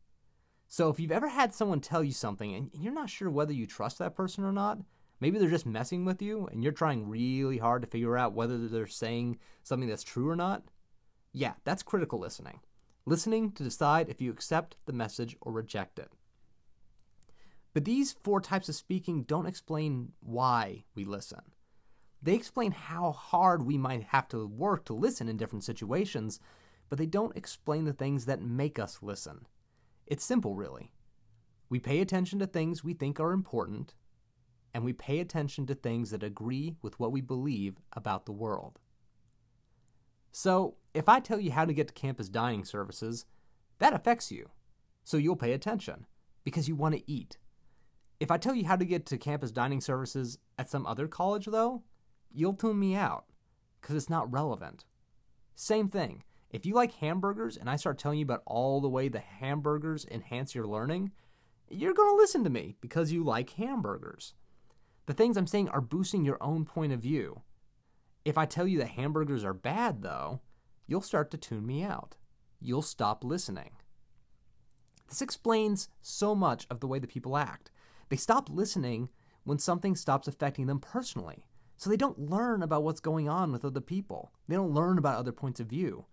So 0.66 0.88
if 0.88 0.99
you've 0.99 1.12
ever 1.12 1.28
had 1.28 1.55
someone 1.55 1.81
tell 1.81 2.02
you 2.02 2.11
something 2.11 2.52
and 2.55 2.71
you're 2.73 2.93
not 2.93 3.09
sure 3.09 3.31
whether 3.31 3.52
you 3.52 3.66
trust 3.66 4.00
that 4.00 4.16
person 4.16 4.43
or 4.43 4.52
not, 4.52 4.78
maybe 5.21 5.38
they're 5.38 5.49
just 5.49 5.64
messing 5.64 6.05
with 6.05 6.21
you 6.21 6.49
and 6.50 6.64
you're 6.64 6.73
trying 6.73 7.09
really 7.09 7.59
hard 7.59 7.83
to 7.83 7.88
figure 7.88 8.19
out 8.19 8.35
whether 8.35 8.66
they're 8.66 8.88
saying 8.88 9.38
something 9.62 9.88
that's 9.88 10.02
true 10.02 10.28
or 10.28 10.35
not, 10.35 10.64
yeah, 11.33 11.52
that's 11.62 11.85
critical 11.85 12.19
listening. 12.19 12.59
Listening 13.09 13.53
to 13.53 13.63
decide 13.63 14.09
if 14.09 14.21
you 14.21 14.33
accept 14.33 14.77
the 14.85 14.93
message 14.93 15.37
or 15.41 15.53
reject 15.53 16.01
it. 16.01 16.11
But 17.73 17.85
these 17.85 18.17
four 18.25 18.41
types 18.41 18.69
of 18.69 18.75
speaking 18.75 19.23
don't 19.23 19.47
explain 19.47 20.13
why 20.19 20.85
we 20.97 21.05
listen. 21.05 21.43
They 22.21 22.35
explain 22.35 22.73
how 22.73 23.13
hard 23.13 23.65
we 23.65 23.79
might 23.79 24.03
have 24.05 24.27
to 24.29 24.49
work 24.49 24.85
to 24.87 24.95
listen 24.95 25.29
in 25.29 25.37
different 25.37 25.63
situations, 25.63 26.41
but 26.89 26.99
they 26.99 27.07
don't 27.07 27.37
explain 27.37 27.85
the 27.85 27.93
things 27.93 28.25
that 28.25 28.43
make 28.43 28.79
us 28.79 28.99
listen. 29.03 29.47
It's 30.07 30.25
simple, 30.25 30.57
really. 30.57 30.91
We 31.69 31.79
pay 31.79 32.01
attention 32.01 32.41
to 32.41 32.47
things 32.47 32.83
we 32.83 32.95
think 32.95 33.21
are 33.21 33.33
important, 33.33 33.95
and 34.75 34.85
we 34.85 34.93
pay 34.93 35.21
attention 35.21 35.67
to 35.67 35.75
things 35.75 36.11
that 36.11 36.25
agree 36.25 36.75
with 36.83 36.99
what 36.99 37.13
we 37.13 37.21
believe 37.21 37.77
about 37.93 38.27
the 38.27 38.33
world. 38.33 38.81
So, 40.38 40.75
if 40.93 41.09
I 41.09 41.19
tell 41.19 41.40
you 41.40 41.50
how 41.50 41.64
to 41.64 41.73
get 41.73 41.88
to 41.88 41.95
campus 41.95 42.28
dining 42.28 42.66
services, 42.66 43.25
that 43.78 43.95
affects 43.95 44.31
you. 44.31 44.50
So 45.02 45.16
you'll 45.16 45.35
pay 45.35 45.55
attention 45.55 46.05
because 46.45 46.69
you 46.69 46.76
want 46.76 46.95
to 46.95 47.11
eat. 47.11 47.38
If 48.21 48.31
I 48.31 48.37
tell 48.37 48.55
you 48.55 48.66
how 48.66 48.76
to 48.76 48.85
get 48.85 49.07
to 49.07 49.16
campus 49.16 49.50
dining 49.50 49.81
services 49.81 50.37
at 50.59 50.69
some 50.69 50.85
other 50.85 51.09
college, 51.09 51.47
though, 51.47 51.85
you'll 52.31 52.52
tune 52.52 52.78
me 52.78 52.95
out 52.95 53.25
because 53.81 53.97
it's 53.97 54.11
not 54.11 54.31
relevant. 54.31 54.85
Same 55.55 55.88
thing. 55.88 56.23
If 56.50 56.66
you 56.66 56.75
like 56.75 56.93
hamburgers 56.93 57.57
and 57.57 57.71
I 57.71 57.76
start 57.76 57.97
telling 57.97 58.19
you 58.19 58.26
about 58.26 58.43
all 58.45 58.83
the 58.83 58.90
way 58.90 59.09
the 59.09 59.21
hamburgers 59.21 60.05
enhance 60.11 60.55
your 60.55 60.66
learning, 60.66 61.12
you're 61.71 61.95
going 61.95 62.12
to 62.12 62.21
listen 62.21 62.45
to 62.45 62.50
me 62.50 62.76
because 62.83 63.11
you 63.11 63.25
like 63.25 63.49
hamburgers. 63.55 64.35
The 65.07 65.14
things 65.14 65.38
I'm 65.38 65.47
saying 65.47 65.71
are 65.71 65.81
boosting 65.81 66.26
your 66.26 66.43
own 66.43 66.66
point 66.66 66.93
of 66.93 67.00
view. 67.00 67.40
If 68.26 68.37
I 68.37 68.45
tell 68.45 68.66
you 68.66 68.78
that 68.78 68.88
hamburgers 68.88 69.45
are 69.45 69.54
bad, 69.54 70.02
though, 70.02 70.40
you'll 70.88 71.00
start 71.00 71.30
to 71.30 71.37
tune 71.37 71.64
me 71.64 71.85
out. 71.85 72.16
You'll 72.61 72.83
stop 72.83 73.23
listening. 73.23 73.71
This 75.09 75.23
explains 75.23 75.88
so 76.02 76.35
much 76.35 76.66
of 76.68 76.80
the 76.80 76.88
way 76.88 76.99
that 76.99 77.09
people 77.09 77.37
act. 77.37 77.71
They 78.09 78.16
stop 78.16 78.50
listening 78.50 79.11
when 79.45 79.61
something 79.61 79.95
stops 79.95 80.26
affecting 80.26 80.66
them 80.66 80.80
personally. 80.80 81.47
So 81.76 81.88
they 81.88 81.97
don't 81.97 82.18
learn 82.18 82.64
about 82.64 82.83
what's 82.83 82.99
going 82.99 83.28
on 83.28 83.52
with 83.52 83.64
other 83.64 83.80
people. 83.80 84.33
They 84.49 84.56
don't 84.56 84.75
learn 84.75 84.99
about 84.99 85.18
other 85.18 85.30
points 85.30 85.61
of 85.61 85.68
view. 85.68 86.06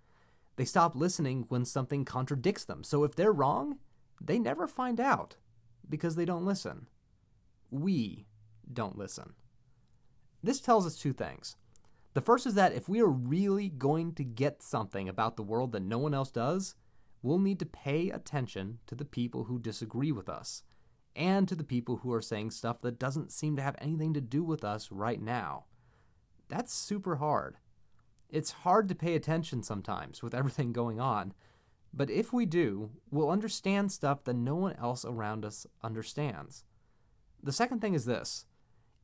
They 0.56 0.66
stop 0.66 0.96
listening 0.96 1.46
when 1.50 1.66
something 1.66 2.06
contradicts 2.06 2.64
them. 2.64 2.84
So 2.84 3.04
if 3.04 3.16
they're 3.16 3.32
wrong, 3.32 3.80
they 4.22 4.38
never 4.38 4.68
find 4.68 5.00
out 5.00 5.38
because 5.90 6.16
they 6.16 6.26
don't 6.26 6.46
listen. 6.46 6.86
We 7.72 8.28
don't 8.72 9.00
listen. 9.00 9.34
This 10.44 10.62
tells 10.62 10.86
us 10.86 10.96
two 10.96 11.14
things. 11.14 11.56
The 12.14 12.22
first 12.22 12.46
is 12.46 12.54
that 12.56 12.74
if 12.74 12.88
we 12.88 13.02
are 13.02 13.08
really 13.08 13.70
going 13.70 14.14
to 14.14 14.24
get 14.24 14.62
something 14.62 15.10
about 15.10 15.36
the 15.36 15.44
world 15.44 15.72
that 15.72 15.82
no 15.82 15.98
one 15.98 16.14
else 16.14 16.30
does, 16.32 16.76
we'll 17.22 17.40
need 17.40 17.60
to 17.60 17.66
pay 17.66 18.10
attention 18.10 18.80
to 18.88 18.96
the 18.96 19.06
people 19.06 19.46
who 19.46 19.58
disagree 19.58 20.12
with 20.12 20.30
us 20.30 20.64
and 21.16 21.48
to 21.48 21.56
the 21.56 21.64
people 21.64 21.98
who 21.98 22.14
are 22.14 22.22
saying 22.22 22.52
stuff 22.52 22.82
that 22.82 23.00
doesn't 23.00 23.32
seem 23.32 23.56
to 23.56 23.62
have 23.62 23.76
anything 23.80 24.14
to 24.14 24.22
do 24.22 24.44
with 24.44 24.64
us 24.64 24.92
right 24.92 25.22
now. 25.22 25.66
That's 26.50 26.74
super 26.74 27.16
hard. 27.16 27.58
It's 28.30 28.52
hard 28.52 28.90
to 28.90 28.96
pay 28.96 29.16
attention 29.16 29.64
sometimes 29.64 30.22
with 30.22 30.34
everything 30.34 30.74
going 30.74 31.00
on, 31.00 31.34
but 31.94 32.10
if 32.10 32.34
we 32.34 32.46
do, 32.46 32.90
we'll 33.12 33.30
understand 33.30 33.92
stuff 33.92 34.24
that 34.24 34.36
no 34.36 34.56
one 34.56 34.74
else 34.74 35.06
around 35.06 35.46
us 35.46 35.68
understands. 35.84 36.64
The 37.42 37.52
second 37.52 37.80
thing 37.80 37.94
is 37.94 38.06
this 38.06 38.46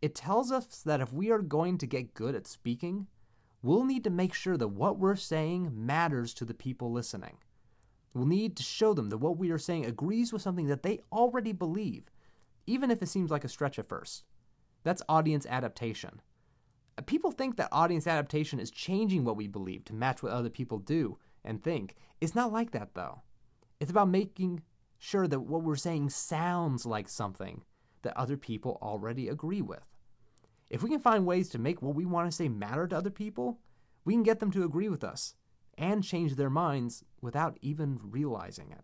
it 0.01 0.15
tells 0.15 0.51
us 0.51 0.82
that 0.86 1.01
if 1.01 1.13
we 1.13 1.32
are 1.32 1.41
going 1.41 1.77
to 1.79 1.88
get 1.88 2.13
good 2.13 2.36
at 2.36 2.48
speaking, 2.48 3.08
we'll 3.62 3.84
need 3.84 4.03
to 4.06 4.10
make 4.10 4.34
sure 4.34 4.58
that 4.58 4.70
what 4.70 4.98
we're 4.98 5.15
saying 5.15 5.72
matters 5.74 6.34
to 6.36 6.46
the 6.46 6.53
people 6.53 6.91
listening. 6.91 7.38
We'll 8.13 8.25
need 8.25 8.58
to 8.58 8.63
show 8.63 8.94
them 8.94 9.10
that 9.10 9.18
what 9.18 9.38
we 9.38 9.51
are 9.51 9.58
saying 9.58 9.86
agrees 9.86 10.34
with 10.34 10.41
something 10.41 10.68
that 10.68 10.84
they 10.84 11.01
already 11.12 11.51
believe, 11.51 12.10
even 12.65 12.91
if 12.91 13.01
it 13.01 13.10
seems 13.10 13.29
like 13.29 13.44
a 13.44 13.50
stretch 13.50 13.77
at 13.77 13.89
first. 13.89 14.24
That's 14.84 15.03
audience 15.10 15.46
adaptation. 15.46 16.22
People 17.06 17.32
think 17.32 17.56
that 17.58 17.70
audience 17.72 18.08
adaptation 18.08 18.60
is 18.60 18.72
changing 18.72 19.24
what 19.24 19.38
we 19.38 19.48
believe 19.48 19.86
to 19.86 19.94
match 19.94 20.22
what 20.24 20.32
other 20.32 20.50
people 20.50 20.79
do 20.79 21.18
and 21.46 21.63
think. 21.63 21.96
It's 22.20 22.36
not 22.36 22.51
like 22.51 22.72
that, 22.72 22.94
though. 22.94 23.22
It's 23.79 23.91
about 23.91 24.10
making 24.10 24.63
sure 24.98 25.27
that 25.27 25.39
what 25.39 25.63
we're 25.63 25.75
saying 25.77 26.10
sounds 26.10 26.86
like 26.86 27.08
something 27.08 27.63
that 28.01 28.18
other 28.18 28.38
people 28.38 28.77
already 28.82 29.27
agree 29.27 29.62
with. 29.62 29.86
If 30.70 30.84
we 30.84 30.89
can 30.89 31.00
find 31.00 31.25
ways 31.25 31.50
to 31.50 31.60
make 31.60 31.82
what 31.82 31.96
we 31.96 32.06
want 32.06 32.29
to 32.29 32.36
say 32.36 32.48
matter 32.48 32.88
to 32.88 32.98
other 32.98 33.10
people, 33.10 33.60
we 34.06 34.13
can 34.13 34.24
get 34.24 34.39
them 34.39 34.51
to 34.51 34.63
agree 34.63 34.89
with 34.89 35.03
us 35.03 35.36
and 35.77 36.03
change 36.03 36.36
their 36.36 36.50
minds 36.50 37.03
without 37.22 37.58
even 37.62 38.00
realizing 38.03 38.72
it. 38.72 38.84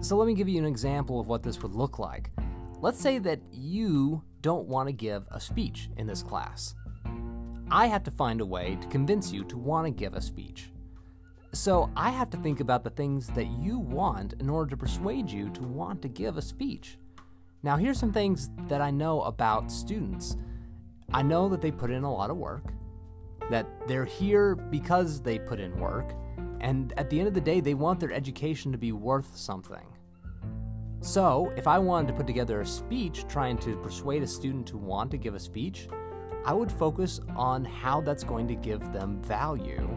So, 0.00 0.16
let 0.16 0.26
me 0.26 0.34
give 0.34 0.48
you 0.48 0.58
an 0.58 0.66
example 0.66 1.18
of 1.18 1.26
what 1.26 1.42
this 1.42 1.60
would 1.62 1.74
look 1.74 1.98
like. 1.98 2.30
Let's 2.80 3.00
say 3.00 3.18
that 3.18 3.40
you 3.50 4.22
don't 4.40 4.68
want 4.68 4.88
to 4.88 4.92
give 4.92 5.24
a 5.30 5.40
speech 5.40 5.90
in 5.96 6.06
this 6.06 6.22
class. 6.22 6.74
I 7.70 7.86
have 7.86 8.04
to 8.04 8.12
find 8.12 8.40
a 8.40 8.46
way 8.46 8.78
to 8.80 8.86
convince 8.86 9.32
you 9.32 9.42
to 9.44 9.58
want 9.58 9.86
to 9.86 9.90
give 9.90 10.14
a 10.14 10.20
speech. 10.20 10.70
So 11.56 11.90
I 11.96 12.10
have 12.10 12.28
to 12.30 12.36
think 12.36 12.60
about 12.60 12.84
the 12.84 12.90
things 12.90 13.28
that 13.28 13.46
you 13.46 13.78
want 13.78 14.34
in 14.40 14.50
order 14.50 14.68
to 14.70 14.76
persuade 14.76 15.30
you 15.30 15.48
to 15.50 15.62
want 15.62 16.02
to 16.02 16.08
give 16.08 16.36
a 16.36 16.42
speech. 16.42 16.98
Now, 17.62 17.78
here's 17.78 17.98
some 17.98 18.12
things 18.12 18.50
that 18.68 18.82
I 18.82 18.90
know 18.90 19.22
about 19.22 19.72
students. 19.72 20.36
I 21.14 21.22
know 21.22 21.48
that 21.48 21.62
they 21.62 21.70
put 21.70 21.90
in 21.90 22.04
a 22.04 22.12
lot 22.12 22.28
of 22.28 22.36
work, 22.36 22.74
that 23.50 23.66
they're 23.88 24.04
here 24.04 24.54
because 24.54 25.22
they 25.22 25.38
put 25.38 25.58
in 25.58 25.80
work, 25.80 26.14
and 26.60 26.92
at 26.98 27.08
the 27.08 27.18
end 27.18 27.26
of 27.26 27.34
the 27.34 27.40
day, 27.40 27.60
they 27.60 27.74
want 27.74 28.00
their 28.00 28.12
education 28.12 28.70
to 28.70 28.78
be 28.78 28.92
worth 28.92 29.34
something. 29.34 29.86
So, 31.00 31.52
if 31.56 31.66
I 31.66 31.78
wanted 31.78 32.08
to 32.08 32.14
put 32.14 32.26
together 32.26 32.60
a 32.60 32.66
speech 32.66 33.24
trying 33.28 33.56
to 33.58 33.76
persuade 33.78 34.22
a 34.22 34.26
student 34.26 34.66
to 34.68 34.76
want 34.76 35.10
to 35.12 35.16
give 35.16 35.34
a 35.34 35.40
speech, 35.40 35.88
I 36.44 36.52
would 36.52 36.70
focus 36.70 37.18
on 37.34 37.64
how 37.64 38.02
that's 38.02 38.24
going 38.24 38.46
to 38.48 38.54
give 38.54 38.92
them 38.92 39.22
value 39.22 39.88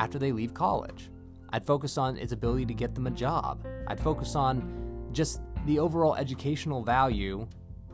after 0.00 0.18
they 0.18 0.32
leave 0.32 0.54
college. 0.54 1.10
I'd 1.50 1.66
focus 1.66 1.98
on 1.98 2.16
its 2.16 2.32
ability 2.32 2.64
to 2.66 2.74
get 2.74 2.94
them 2.94 3.06
a 3.06 3.10
job. 3.10 3.66
I'd 3.86 4.00
focus 4.00 4.34
on 4.34 5.08
just 5.12 5.42
the 5.66 5.78
overall 5.78 6.14
educational 6.16 6.82
value 6.82 7.46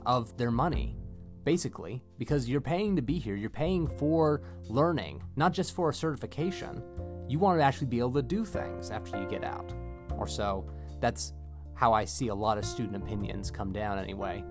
of 0.07 0.37
their 0.37 0.53
money, 0.53 0.97
basically, 1.43 2.05
because 2.17 2.49
you're 2.49 2.61
paying 2.61 2.95
to 2.95 3.03
be 3.03 3.19
here. 3.19 3.35
You're 3.35 3.51
paying 3.51 3.89
for 3.89 4.43
learning, 4.69 5.21
not 5.35 5.53
just 5.53 5.75
for 5.75 5.91
a 5.91 5.95
certification. 5.95 6.81
You 7.29 7.41
want 7.41 7.59
to 7.59 7.65
actually 7.65 7.89
be 7.89 7.99
able 7.99 8.13
to 8.13 8.23
do 8.23 8.45
things 8.45 8.93
after 8.93 9.21
you 9.21 9.29
get 9.29 9.43
out. 9.43 9.75
Or 10.17 10.29
so. 10.29 10.71
That's 11.01 11.33
how 11.75 11.93
I 11.93 12.05
see 12.05 12.29
a 12.29 12.35
lot 12.35 12.57
of 12.57 12.65
student 12.65 13.03
opinions 13.03 13.51
come 13.51 13.73
down, 13.73 13.99
anyway. 13.99 14.45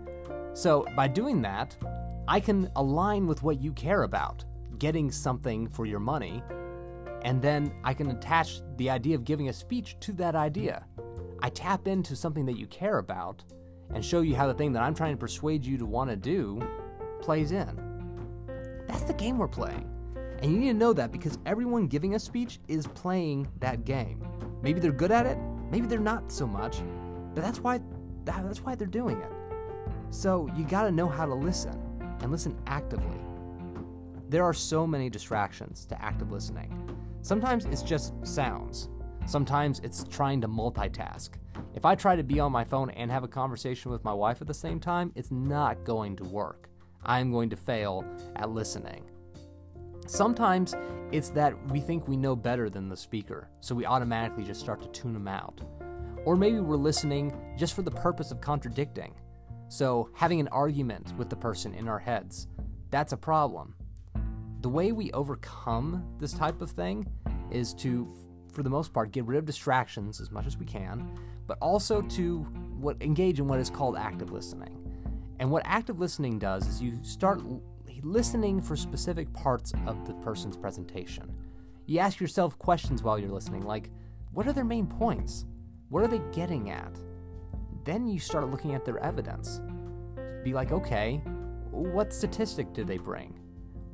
So, 0.53 0.85
by 0.95 1.07
doing 1.07 1.41
that, 1.43 1.77
I 2.27 2.41
can 2.41 2.69
align 2.75 3.27
with 3.27 3.43
what 3.43 3.61
you 3.61 3.71
care 3.71 4.03
about, 4.03 4.43
getting 4.77 5.09
something 5.09 5.69
for 5.69 5.85
your 5.85 5.99
money, 5.99 6.43
and 7.25 7.41
then 7.41 7.73
I 7.83 7.95
can 7.95 8.11
attach 8.11 8.61
the 8.77 8.91
idea 8.91 9.15
of 9.15 9.25
giving 9.25 9.49
a 9.49 9.53
speech 9.53 9.97
to 10.01 10.13
that 10.13 10.35
idea. 10.35 10.85
I 11.41 11.49
tap 11.49 11.87
into 11.87 12.15
something 12.15 12.45
that 12.45 12.57
you 12.57 12.67
care 12.67 12.99
about 12.99 13.43
and 13.93 14.05
show 14.05 14.21
you 14.21 14.35
how 14.35 14.45
the 14.45 14.53
thing 14.53 14.71
that 14.73 14.83
I'm 14.83 14.93
trying 14.93 15.13
to 15.13 15.17
persuade 15.17 15.65
you 15.65 15.75
to 15.79 15.87
want 15.87 16.11
to 16.11 16.15
do 16.15 16.61
plays 17.21 17.51
in. 17.51 18.83
That's 18.87 19.01
the 19.01 19.13
game 19.13 19.39
we're 19.39 19.47
playing. 19.47 19.89
And 20.39 20.51
you 20.51 20.59
need 20.59 20.67
to 20.67 20.73
know 20.75 20.93
that 20.93 21.11
because 21.11 21.39
everyone 21.47 21.87
giving 21.87 22.13
a 22.13 22.19
speech 22.19 22.59
is 22.67 22.85
playing 22.85 23.47
that 23.59 23.85
game. 23.85 24.23
Maybe 24.61 24.79
they're 24.79 24.91
good 24.91 25.11
at 25.11 25.25
it, 25.25 25.39
maybe 25.71 25.87
they're 25.87 25.99
not 25.99 26.31
so 26.31 26.45
much, 26.45 26.83
but 27.33 27.43
that's 27.43 27.59
why 27.59 27.81
that's 28.23 28.61
why 28.61 28.75
they're 28.75 28.87
doing 28.87 29.19
it. 29.19 29.31
So 30.11 30.47
you 30.55 30.63
got 30.63 30.83
to 30.83 30.91
know 30.91 31.07
how 31.07 31.25
to 31.25 31.33
listen 31.33 31.79
and 32.21 32.31
listen 32.31 32.55
actively. 32.67 33.19
There 34.29 34.43
are 34.43 34.53
so 34.53 34.85
many 34.85 35.09
distractions 35.09 35.85
to 35.87 35.99
active 35.99 36.31
listening. 36.31 36.94
Sometimes 37.25 37.65
it's 37.65 37.81
just 37.81 38.13
sounds. 38.21 38.87
Sometimes 39.25 39.79
it's 39.79 40.03
trying 40.03 40.39
to 40.41 40.47
multitask. 40.47 41.31
If 41.73 41.83
I 41.83 41.95
try 41.95 42.15
to 42.15 42.21
be 42.21 42.39
on 42.39 42.51
my 42.51 42.63
phone 42.63 42.91
and 42.91 43.09
have 43.09 43.23
a 43.23 43.27
conversation 43.27 43.89
with 43.89 44.03
my 44.03 44.13
wife 44.13 44.41
at 44.41 44.47
the 44.47 44.53
same 44.53 44.79
time, 44.79 45.11
it's 45.15 45.31
not 45.31 45.83
going 45.83 46.15
to 46.17 46.23
work. 46.23 46.69
I'm 47.03 47.31
going 47.31 47.49
to 47.49 47.55
fail 47.55 48.05
at 48.35 48.51
listening. 48.51 49.09
Sometimes 50.05 50.75
it's 51.11 51.29
that 51.29 51.55
we 51.71 51.79
think 51.79 52.07
we 52.07 52.15
know 52.15 52.35
better 52.35 52.69
than 52.69 52.89
the 52.89 52.95
speaker, 52.95 53.49
so 53.59 53.73
we 53.73 53.87
automatically 53.87 54.43
just 54.43 54.59
start 54.59 54.83
to 54.83 54.87
tune 54.89 55.13
them 55.13 55.27
out. 55.27 55.59
Or 56.25 56.35
maybe 56.35 56.59
we're 56.59 56.75
listening 56.75 57.35
just 57.57 57.73
for 57.73 57.81
the 57.81 57.89
purpose 57.89 58.29
of 58.29 58.39
contradicting. 58.39 59.15
So, 59.67 60.11
having 60.13 60.39
an 60.39 60.47
argument 60.49 61.17
with 61.17 61.31
the 61.31 61.35
person 61.35 61.73
in 61.73 61.87
our 61.87 61.97
heads, 61.97 62.49
that's 62.91 63.13
a 63.13 63.17
problem. 63.17 63.73
The 64.65 64.69
way 64.69 64.93
we 64.93 65.11
overcome 65.11 66.03
this 66.17 66.33
type 66.33 66.59
of 66.59 66.71
thing 66.71 67.05
is 67.51 67.71
to, 67.75 68.11
for 68.51 68.63
the 68.63 68.69
most 68.71 68.91
part, 68.91 69.11
get 69.11 69.23
rid 69.25 69.37
of 69.37 69.45
distractions 69.45 70.19
as 70.19 70.31
much 70.31 70.47
as 70.47 70.57
we 70.57 70.65
can, 70.65 71.07
but 71.45 71.59
also 71.61 72.01
to 72.01 72.39
what 72.79 72.97
engage 72.99 73.37
in 73.37 73.47
what 73.47 73.59
is 73.59 73.69
called 73.69 73.95
active 73.95 74.31
listening. 74.31 74.75
And 75.39 75.51
what 75.51 75.61
active 75.67 75.99
listening 75.99 76.39
does 76.39 76.67
is 76.67 76.81
you 76.81 76.97
start 77.03 77.43
listening 78.01 78.59
for 78.59 78.75
specific 78.75 79.31
parts 79.33 79.71
of 79.85 80.03
the 80.07 80.15
person's 80.15 80.57
presentation. 80.57 81.31
You 81.85 81.99
ask 81.99 82.19
yourself 82.19 82.57
questions 82.57 83.03
while 83.03 83.19
you're 83.19 83.29
listening, 83.29 83.61
like, 83.61 83.91
what 84.31 84.47
are 84.47 84.53
their 84.53 84.65
main 84.65 84.87
points? 84.87 85.45
What 85.89 86.01
are 86.01 86.07
they 86.07 86.21
getting 86.31 86.71
at? 86.71 86.99
Then 87.83 88.07
you 88.07 88.17
start 88.17 88.49
looking 88.49 88.73
at 88.73 88.83
their 88.83 88.97
evidence. 88.97 89.61
Be 90.43 90.55
like, 90.55 90.71
okay, 90.71 91.17
what 91.69 92.11
statistic 92.11 92.73
did 92.73 92.87
they 92.87 92.97
bring? 92.97 93.39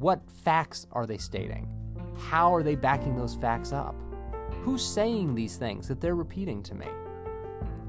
What 0.02 0.28
facts 0.44 0.88
are 0.94 1.06
they 1.06 1.20
stating? 1.20 1.70
How 2.18 2.52
are 2.56 2.64
they 2.64 2.74
backing 2.74 3.16
those 3.16 3.36
facts 3.36 3.72
up? 3.72 3.94
Who's 4.64 4.84
saying 4.84 5.36
these 5.36 5.58
things 5.58 5.88
that 5.88 6.02
they're 6.02 6.16
repeating 6.16 6.64
to 6.64 6.74
me? 6.74 6.88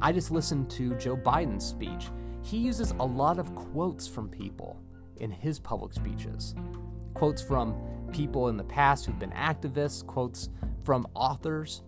I 0.03 0.13
just 0.13 0.31
listened 0.31 0.69
to 0.73 0.95
Joe 0.97 1.17
Biden's 1.17 1.65
speech. 1.65 2.11
He 2.43 2.59
uses 2.59 2.91
a 2.91 3.03
lot 3.03 3.39
of 3.39 3.55
quotes 3.55 4.07
from 4.07 4.29
people 4.29 4.79
in 5.21 5.31
his 5.31 5.59
public 5.59 5.95
speeches. 5.95 6.55
Quotes 7.15 7.41
from 7.41 7.75
people 8.13 8.49
in 8.49 8.59
the 8.59 8.65
past 8.65 9.07
who've 9.07 9.19
been 9.19 9.31
activists, 9.31 10.07
quotes 10.07 10.51
from 10.85 11.07
authors. 11.15 11.81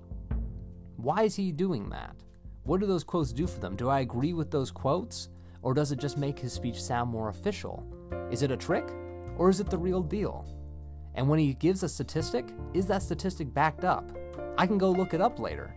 Why 0.97 1.25
is 1.25 1.37
he 1.37 1.53
doing 1.53 1.91
that? 1.91 2.17
What 2.63 2.81
do 2.81 2.87
those 2.87 3.05
quotes 3.05 3.35
do 3.35 3.47
for 3.47 3.61
them? 3.61 3.77
Do 3.77 3.91
I 3.91 4.01
agree 4.01 4.33
with 4.33 4.51
those 4.51 4.71
quotes? 4.71 5.29
Or 5.61 5.75
does 5.75 5.93
it 5.93 5.99
just 5.99 6.17
make 6.17 6.39
his 6.39 6.55
speech 6.55 6.83
sound 6.83 7.11
more 7.11 7.29
official? 7.29 7.85
Is 8.31 8.43
it 8.43 8.51
a 8.51 8.57
trick? 8.57 8.91
Or 9.37 9.51
is 9.51 9.61
it 9.61 9.71
the 9.71 9.79
real 9.79 10.03
deal? 10.03 10.47
And 11.15 11.29
when 11.29 11.39
he 11.39 11.55
gives 11.55 11.83
a 11.83 11.89
statistic, 11.89 12.47
is 12.73 12.87
that 12.87 13.03
statistic 13.03 13.53
backed 13.53 13.85
up 13.85 14.11
I 14.57 14.67
can 14.67 14.79
go 14.79 14.91
look 14.91 15.15
it 15.15 15.21
up 15.21 15.41
later. 15.41 15.75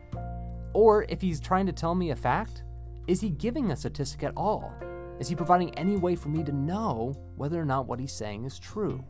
Or 0.74 1.06
if 1.10 1.22
he's 1.22 1.40
trying 1.40 1.66
to 1.66 1.72
tell 1.72 1.96
me 1.96 2.12
a 2.12 2.16
fact, 2.16 2.64
is 3.08 3.22
he 3.22 3.30
giving 3.30 3.72
a 3.72 3.76
statistic 3.76 4.24
at 4.24 4.34
all? 4.38 4.72
Is 5.20 5.28
he 5.28 5.36
providing 5.36 5.74
any 5.76 5.98
way 5.98 6.16
for 6.16 6.30
me 6.30 6.44
to 6.44 6.52
know 6.52 7.16
whether 7.36 7.60
or 7.60 7.66
not 7.66 7.88
what 7.88 8.00
he's 8.00 8.14
saying 8.14 8.46
is 8.46 8.60
true? 8.60 9.04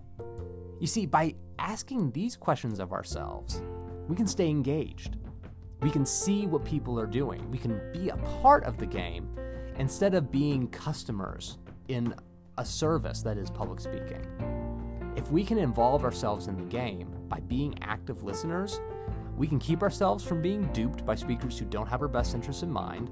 You 0.79 0.87
see, 0.87 1.05
by 1.05 1.35
asking 1.59 2.11
these 2.11 2.37
questions 2.37 2.79
of 2.79 2.93
ourselves, 2.93 3.61
we 4.07 4.15
can 4.15 4.27
stay 4.27 4.49
engaged. 4.49 5.17
We 5.81 5.91
can 5.91 6.05
see 6.05 6.47
what 6.47 6.63
people 6.63 6.97
are 6.97 7.07
doing. 7.07 7.51
We 7.51 7.57
can 7.57 7.81
be 7.91 8.09
a 8.09 8.17
part 8.41 8.63
of 8.63 8.77
the 8.77 8.85
game 8.85 9.29
instead 9.77 10.13
of 10.13 10.31
being 10.31 10.69
customers 10.69 11.57
in 11.89 12.15
a 12.57 12.65
service 12.65 13.21
that 13.21 13.37
is 13.37 13.49
public 13.49 13.79
speaking. 13.79 14.25
If 15.15 15.31
we 15.31 15.43
can 15.43 15.57
involve 15.57 16.03
ourselves 16.03 16.47
in 16.47 16.55
the 16.55 16.63
game 16.63 17.15
by 17.27 17.39
being 17.39 17.77
active 17.81 18.23
listeners, 18.23 18.79
we 19.35 19.47
can 19.47 19.59
keep 19.59 19.83
ourselves 19.83 20.23
from 20.23 20.41
being 20.41 20.71
duped 20.73 21.05
by 21.05 21.15
speakers 21.15 21.57
who 21.57 21.65
don't 21.65 21.87
have 21.87 22.01
our 22.01 22.07
best 22.07 22.33
interests 22.33 22.63
in 22.63 22.71
mind, 22.71 23.09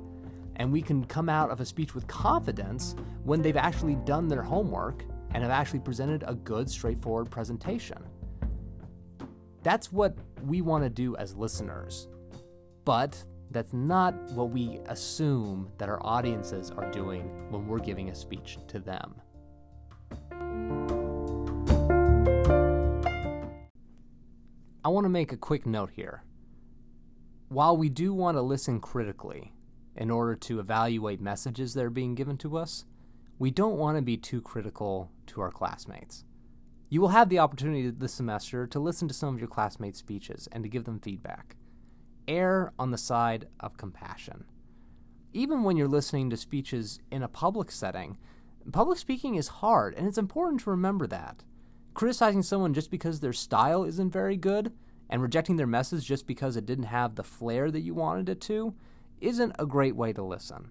and 0.56 0.72
we 0.72 0.82
can 0.82 1.06
come 1.06 1.30
out 1.30 1.50
of 1.50 1.60
a 1.60 1.66
speech 1.66 1.94
with 1.94 2.08
confidence 2.08 2.96
when 3.24 3.42
they've 3.42 3.58
actually 3.58 3.96
done 3.96 4.28
their 4.28 4.42
homework 4.42 5.04
and 5.34 5.44
have 5.44 5.52
actually 5.52 5.80
presented 5.80 6.24
a 6.28 6.34
good, 6.34 6.70
straightforward 6.70 7.30
presentation. 7.30 7.98
That's 9.64 9.92
what 9.92 10.16
we 10.46 10.62
want 10.62 10.84
to 10.84 10.90
do 10.90 11.16
as 11.18 11.36
listeners. 11.36 12.08
But 12.86 13.22
that's 13.52 13.74
not 13.74 14.14
what 14.32 14.52
we 14.52 14.80
assume 14.88 15.70
that 15.78 15.90
our 15.90 16.04
audiences 16.06 16.72
are 16.72 16.90
doing 16.92 17.50
when 17.50 17.68
we're 17.68 17.80
giving 17.80 18.10
a 18.10 18.16
speech 18.16 18.58
to 18.68 18.80
them. 18.80 19.16
I 24.86 24.90
want 24.90 25.06
to 25.06 25.10
make 25.10 25.32
a 25.32 25.38
quick 25.38 25.66
note 25.66 25.90
here. 25.96 26.22
While 27.50 27.76
we 27.76 27.90
do 27.90 28.14
want 28.14 28.38
to 28.38 28.42
listen 28.44 28.80
critically 28.80 29.52
in 29.96 30.12
order 30.12 30.36
to 30.36 30.60
evaluate 30.60 31.20
messages 31.20 31.74
that 31.74 31.84
are 31.84 31.90
being 31.90 32.14
given 32.14 32.38
to 32.38 32.56
us, 32.56 32.86
we 33.40 33.50
don't 33.50 33.80
want 33.80 33.98
to 33.98 34.04
be 34.04 34.16
too 34.16 34.42
critical 34.42 35.10
to 35.26 35.42
our 35.42 35.50
classmates. 35.50 36.24
You 36.88 37.02
will 37.02 37.08
have 37.08 37.30
the 37.30 37.40
opportunity 37.40 37.90
this 37.90 38.14
semester 38.14 38.68
to 38.68 38.80
listen 38.80 39.08
to 39.08 39.14
some 39.16 39.34
of 39.34 39.40
your 39.40 39.48
classmates' 39.48 39.98
speeches 39.98 40.48
and 40.52 40.64
to 40.64 40.70
give 40.70 40.84
them 40.84 41.00
feedback. 41.00 41.56
Err 42.28 42.72
on 42.78 42.92
the 42.92 42.98
side 43.00 43.48
of 43.60 43.78
compassion. 43.78 44.46
Even 45.34 45.64
when 45.64 45.78
you're 45.78 45.88
listening 45.88 46.30
to 46.30 46.38
speeches 46.38 47.00
in 47.12 47.24
a 47.24 47.28
public 47.28 47.72
setting, 47.72 48.20
public 48.72 49.00
speaking 49.00 49.34
is 49.34 49.48
hard, 49.48 49.96
and 49.96 50.08
it's 50.08 50.20
important 50.20 50.62
to 50.62 50.70
remember 50.70 51.08
that 51.08 51.44
criticizing 51.96 52.44
someone 52.44 52.74
just 52.74 52.92
because 52.92 53.20
their 53.20 53.34
style 53.34 53.84
isn't 53.84 54.12
very 54.12 54.38
good 54.38 54.72
and 55.10 55.22
rejecting 55.22 55.56
their 55.56 55.66
message 55.66 56.06
just 56.06 56.28
because 56.28 56.56
it 56.56 56.66
didn't 56.66 56.86
have 56.86 57.16
the 57.16 57.24
flair 57.24 57.72
that 57.72 57.82
you 57.82 57.94
wanted 57.94 58.30
it 58.30 58.42
to 58.42 58.76
isn't 59.22 59.56
a 59.58 59.66
great 59.66 59.96
way 59.96 60.14
to 60.14 60.22
listen. 60.22 60.70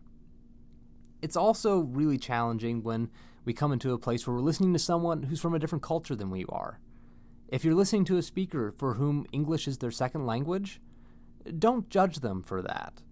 It's 1.23 1.37
also 1.37 1.78
really 1.78 2.19
challenging 2.19 2.83
when 2.83 3.11
we 3.45 3.54
come 3.54 3.73
into 3.73 3.93
a 3.93 3.99
place 3.99 4.26
where 4.26 4.37
we're 4.37 4.43
listening 4.43 4.73
to 4.75 4.78
someone 4.78 5.25
who's 5.25 5.40
from 5.40 5.54
a 5.54 5.59
different 5.59 5.83
culture 5.83 6.14
than 6.14 6.31
we 6.31 6.45
are. 6.49 6.78
If 7.49 7.64
you're 7.64 7.75
listening 7.75 8.04
to 8.07 8.19
a 8.19 8.23
speaker 8.23 8.75
for 8.76 8.95
whom 8.95 9.26
English 9.33 9.66
is 9.66 9.78
their 9.78 9.90
second 9.90 10.26
language, 10.26 10.81
don't 11.59 11.88
judge 11.88 12.21
them 12.21 12.43
for 12.43 12.62
that. 12.62 13.02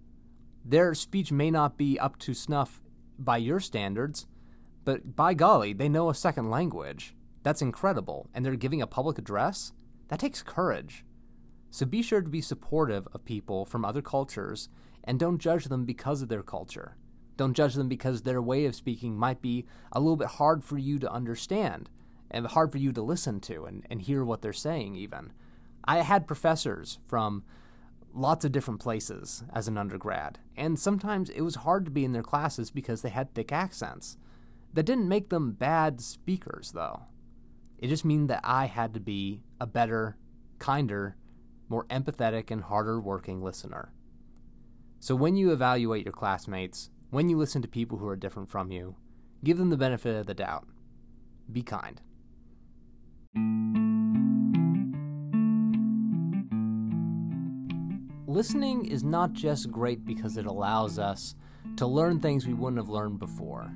Their 0.65 0.93
speech 0.93 1.31
may 1.31 1.51
not 1.51 1.77
be 1.77 1.99
up 1.99 2.17
to 2.19 2.33
snuff 2.33 2.81
by 3.17 3.37
your 3.37 3.59
standards, 3.59 4.27
but 4.85 5.15
by 5.15 5.33
golly, 5.33 5.73
they 5.73 5.89
know 5.89 6.09
a 6.09 6.15
second 6.15 6.49
language. 6.49 7.15
That's 7.43 7.61
incredible. 7.61 8.29
And 8.33 8.45
they're 8.45 8.55
giving 8.55 8.81
a 8.81 8.87
public 8.87 9.17
address? 9.17 9.73
That 10.07 10.19
takes 10.19 10.41
courage. 10.41 11.05
So 11.69 11.85
be 11.85 12.01
sure 12.01 12.21
to 12.21 12.29
be 12.29 12.41
supportive 12.41 13.07
of 13.13 13.25
people 13.25 13.65
from 13.65 13.83
other 13.83 14.01
cultures 14.01 14.69
and 15.03 15.19
don't 15.19 15.39
judge 15.39 15.65
them 15.65 15.85
because 15.85 16.21
of 16.21 16.29
their 16.29 16.43
culture. 16.43 16.95
Don't 17.35 17.55
judge 17.55 17.73
them 17.73 17.89
because 17.89 18.21
their 18.21 18.41
way 18.41 18.65
of 18.65 18.75
speaking 18.75 19.17
might 19.17 19.41
be 19.41 19.65
a 19.91 19.99
little 19.99 20.15
bit 20.15 20.27
hard 20.27 20.63
for 20.63 20.77
you 20.77 20.99
to 20.99 21.11
understand 21.11 21.89
and 22.29 22.47
hard 22.47 22.71
for 22.71 22.77
you 22.77 22.91
to 22.91 23.01
listen 23.01 23.39
to 23.41 23.65
and, 23.65 23.85
and 23.89 24.01
hear 24.01 24.23
what 24.23 24.41
they're 24.41 24.53
saying, 24.53 24.95
even. 24.95 25.33
I 25.83 25.97
had 25.97 26.27
professors 26.27 26.99
from 27.07 27.43
lots 28.13 28.45
of 28.45 28.51
different 28.51 28.79
places 28.79 29.43
as 29.51 29.67
an 29.67 29.77
undergrad, 29.77 30.39
and 30.55 30.77
sometimes 30.77 31.29
it 31.29 31.41
was 31.41 31.55
hard 31.55 31.85
to 31.85 31.91
be 31.91 32.05
in 32.05 32.11
their 32.11 32.23
classes 32.23 32.71
because 32.71 33.01
they 33.01 33.09
had 33.09 33.33
thick 33.33 33.51
accents. 33.51 34.17
That 34.73 34.83
didn't 34.83 35.09
make 35.09 35.29
them 35.29 35.51
bad 35.51 36.01
speakers, 36.01 36.71
though. 36.71 37.03
It 37.83 37.89
just 37.89 38.05
means 38.05 38.29
that 38.29 38.39
I 38.45 38.67
had 38.67 38.93
to 38.93 39.01
be 39.01 39.41
a 39.59 39.67
better, 39.67 40.15
kinder, 40.57 41.17
more 41.67 41.83
empathetic, 41.87 42.49
and 42.49 42.63
harder 42.63 42.97
working 43.01 43.43
listener. 43.43 43.91
So 45.01 45.15
when 45.17 45.35
you 45.35 45.51
evaluate 45.51 46.05
your 46.05 46.13
classmates, 46.13 46.91
when 47.09 47.27
you 47.27 47.37
listen 47.37 47.61
to 47.61 47.67
people 47.67 47.97
who 47.97 48.07
are 48.07 48.15
different 48.15 48.49
from 48.49 48.71
you, 48.71 48.95
give 49.43 49.57
them 49.57 49.69
the 49.69 49.75
benefit 49.75 50.15
of 50.15 50.27
the 50.27 50.33
doubt. 50.33 50.65
Be 51.51 51.61
kind. 51.61 51.99
Listening 58.25 58.85
is 58.85 59.03
not 59.03 59.33
just 59.33 59.71
great 59.71 60.05
because 60.05 60.37
it 60.37 60.45
allows 60.45 60.97
us 60.97 61.35
to 61.75 61.85
learn 61.85 62.21
things 62.21 62.47
we 62.47 62.53
wouldn't 62.53 62.79
have 62.79 62.87
learned 62.87 63.19
before. 63.19 63.73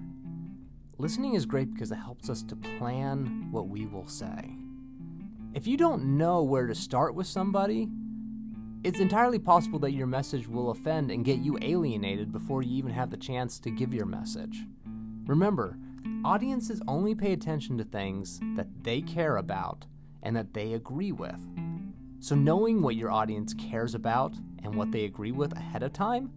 Listening 1.00 1.36
is 1.36 1.46
great 1.46 1.72
because 1.72 1.92
it 1.92 1.98
helps 1.98 2.28
us 2.28 2.42
to 2.42 2.56
plan 2.56 3.50
what 3.52 3.68
we 3.68 3.86
will 3.86 4.08
say. 4.08 4.58
If 5.54 5.68
you 5.68 5.78
don't 5.78 6.18
know 6.18 6.42
where 6.42 6.66
to 6.66 6.74
start 6.74 7.14
with 7.14 7.28
somebody, 7.28 7.88
it's 8.84 9.00
entirely 9.00 9.38
possible 9.38 9.78
that 9.80 9.92
your 9.92 10.08
message 10.08 10.48
will 10.48 10.72
offend 10.72 11.12
and 11.12 11.24
get 11.24 11.38
you 11.38 11.56
alienated 11.62 12.32
before 12.32 12.64
you 12.64 12.76
even 12.78 12.92
have 12.92 13.12
the 13.12 13.18
chance 13.18 13.60
to 13.60 13.70
give 13.70 13.94
your 13.94 14.08
message. 14.08 14.66
Remember, 15.28 15.78
audiences 16.26 16.82
only 16.88 17.14
pay 17.14 17.32
attention 17.32 17.78
to 17.78 17.84
things 17.84 18.40
that 18.56 18.84
they 18.84 19.02
care 19.02 19.38
about 19.38 19.86
and 20.24 20.36
that 20.36 20.56
they 20.56 20.74
agree 20.74 21.12
with. 21.12 21.40
So, 22.20 22.34
knowing 22.34 22.82
what 22.82 22.96
your 22.96 23.12
audience 23.12 23.54
cares 23.54 23.94
about 23.94 24.34
and 24.64 24.74
what 24.74 24.92
they 24.92 25.06
agree 25.06 25.32
with 25.32 25.56
ahead 25.56 25.84
of 25.84 25.94
time 25.94 26.32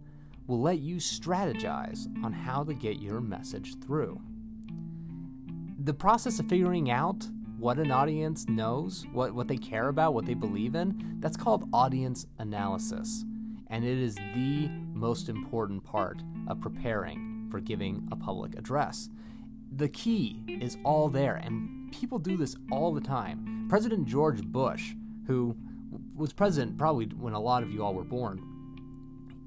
will 0.45 0.61
let 0.61 0.77
you 0.77 0.97
strategize 0.97 2.05
on 2.23 2.31
how 2.31 2.63
to 2.63 2.75
get 2.75 3.01
your 3.01 3.21
message 3.21 3.79
through 3.79 4.21
the 5.83 5.93
process 5.93 6.39
of 6.39 6.47
figuring 6.47 6.91
out 6.91 7.27
what 7.57 7.79
an 7.79 7.91
audience 7.91 8.47
knows, 8.47 9.05
what, 9.13 9.33
what 9.33 9.47
they 9.47 9.57
care 9.57 9.87
about, 9.87 10.13
what 10.13 10.25
they 10.25 10.35
believe 10.35 10.75
in, 10.75 11.17
that's 11.19 11.37
called 11.37 11.67
audience 11.73 12.27
analysis. 12.37 13.25
And 13.67 13.83
it 13.83 13.97
is 13.97 14.15
the 14.15 14.69
most 14.93 15.27
important 15.27 15.83
part 15.83 16.21
of 16.47 16.61
preparing 16.61 17.47
for 17.49 17.59
giving 17.59 18.07
a 18.11 18.15
public 18.15 18.55
address. 18.57 19.09
The 19.75 19.89
key 19.89 20.43
is 20.47 20.77
all 20.83 21.09
there, 21.09 21.35
and 21.37 21.91
people 21.91 22.19
do 22.19 22.37
this 22.37 22.55
all 22.71 22.93
the 22.93 23.01
time. 23.01 23.65
President 23.67 24.07
George 24.07 24.43
Bush, 24.43 24.93
who 25.25 25.55
was 26.15 26.31
president 26.31 26.77
probably 26.77 27.05
when 27.07 27.33
a 27.33 27.39
lot 27.39 27.63
of 27.63 27.71
you 27.71 27.83
all 27.83 27.95
were 27.95 28.03
born, 28.03 28.43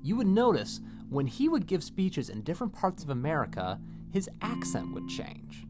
you 0.02 0.16
would 0.16 0.26
notice 0.26 0.80
when 1.10 1.26
he 1.28 1.48
would 1.48 1.66
give 1.66 1.84
speeches 1.84 2.28
in 2.28 2.42
different 2.42 2.72
parts 2.72 3.04
of 3.04 3.10
America, 3.10 3.78
his 4.10 4.28
accent 4.42 4.92
would 4.94 5.08
change. 5.08 5.64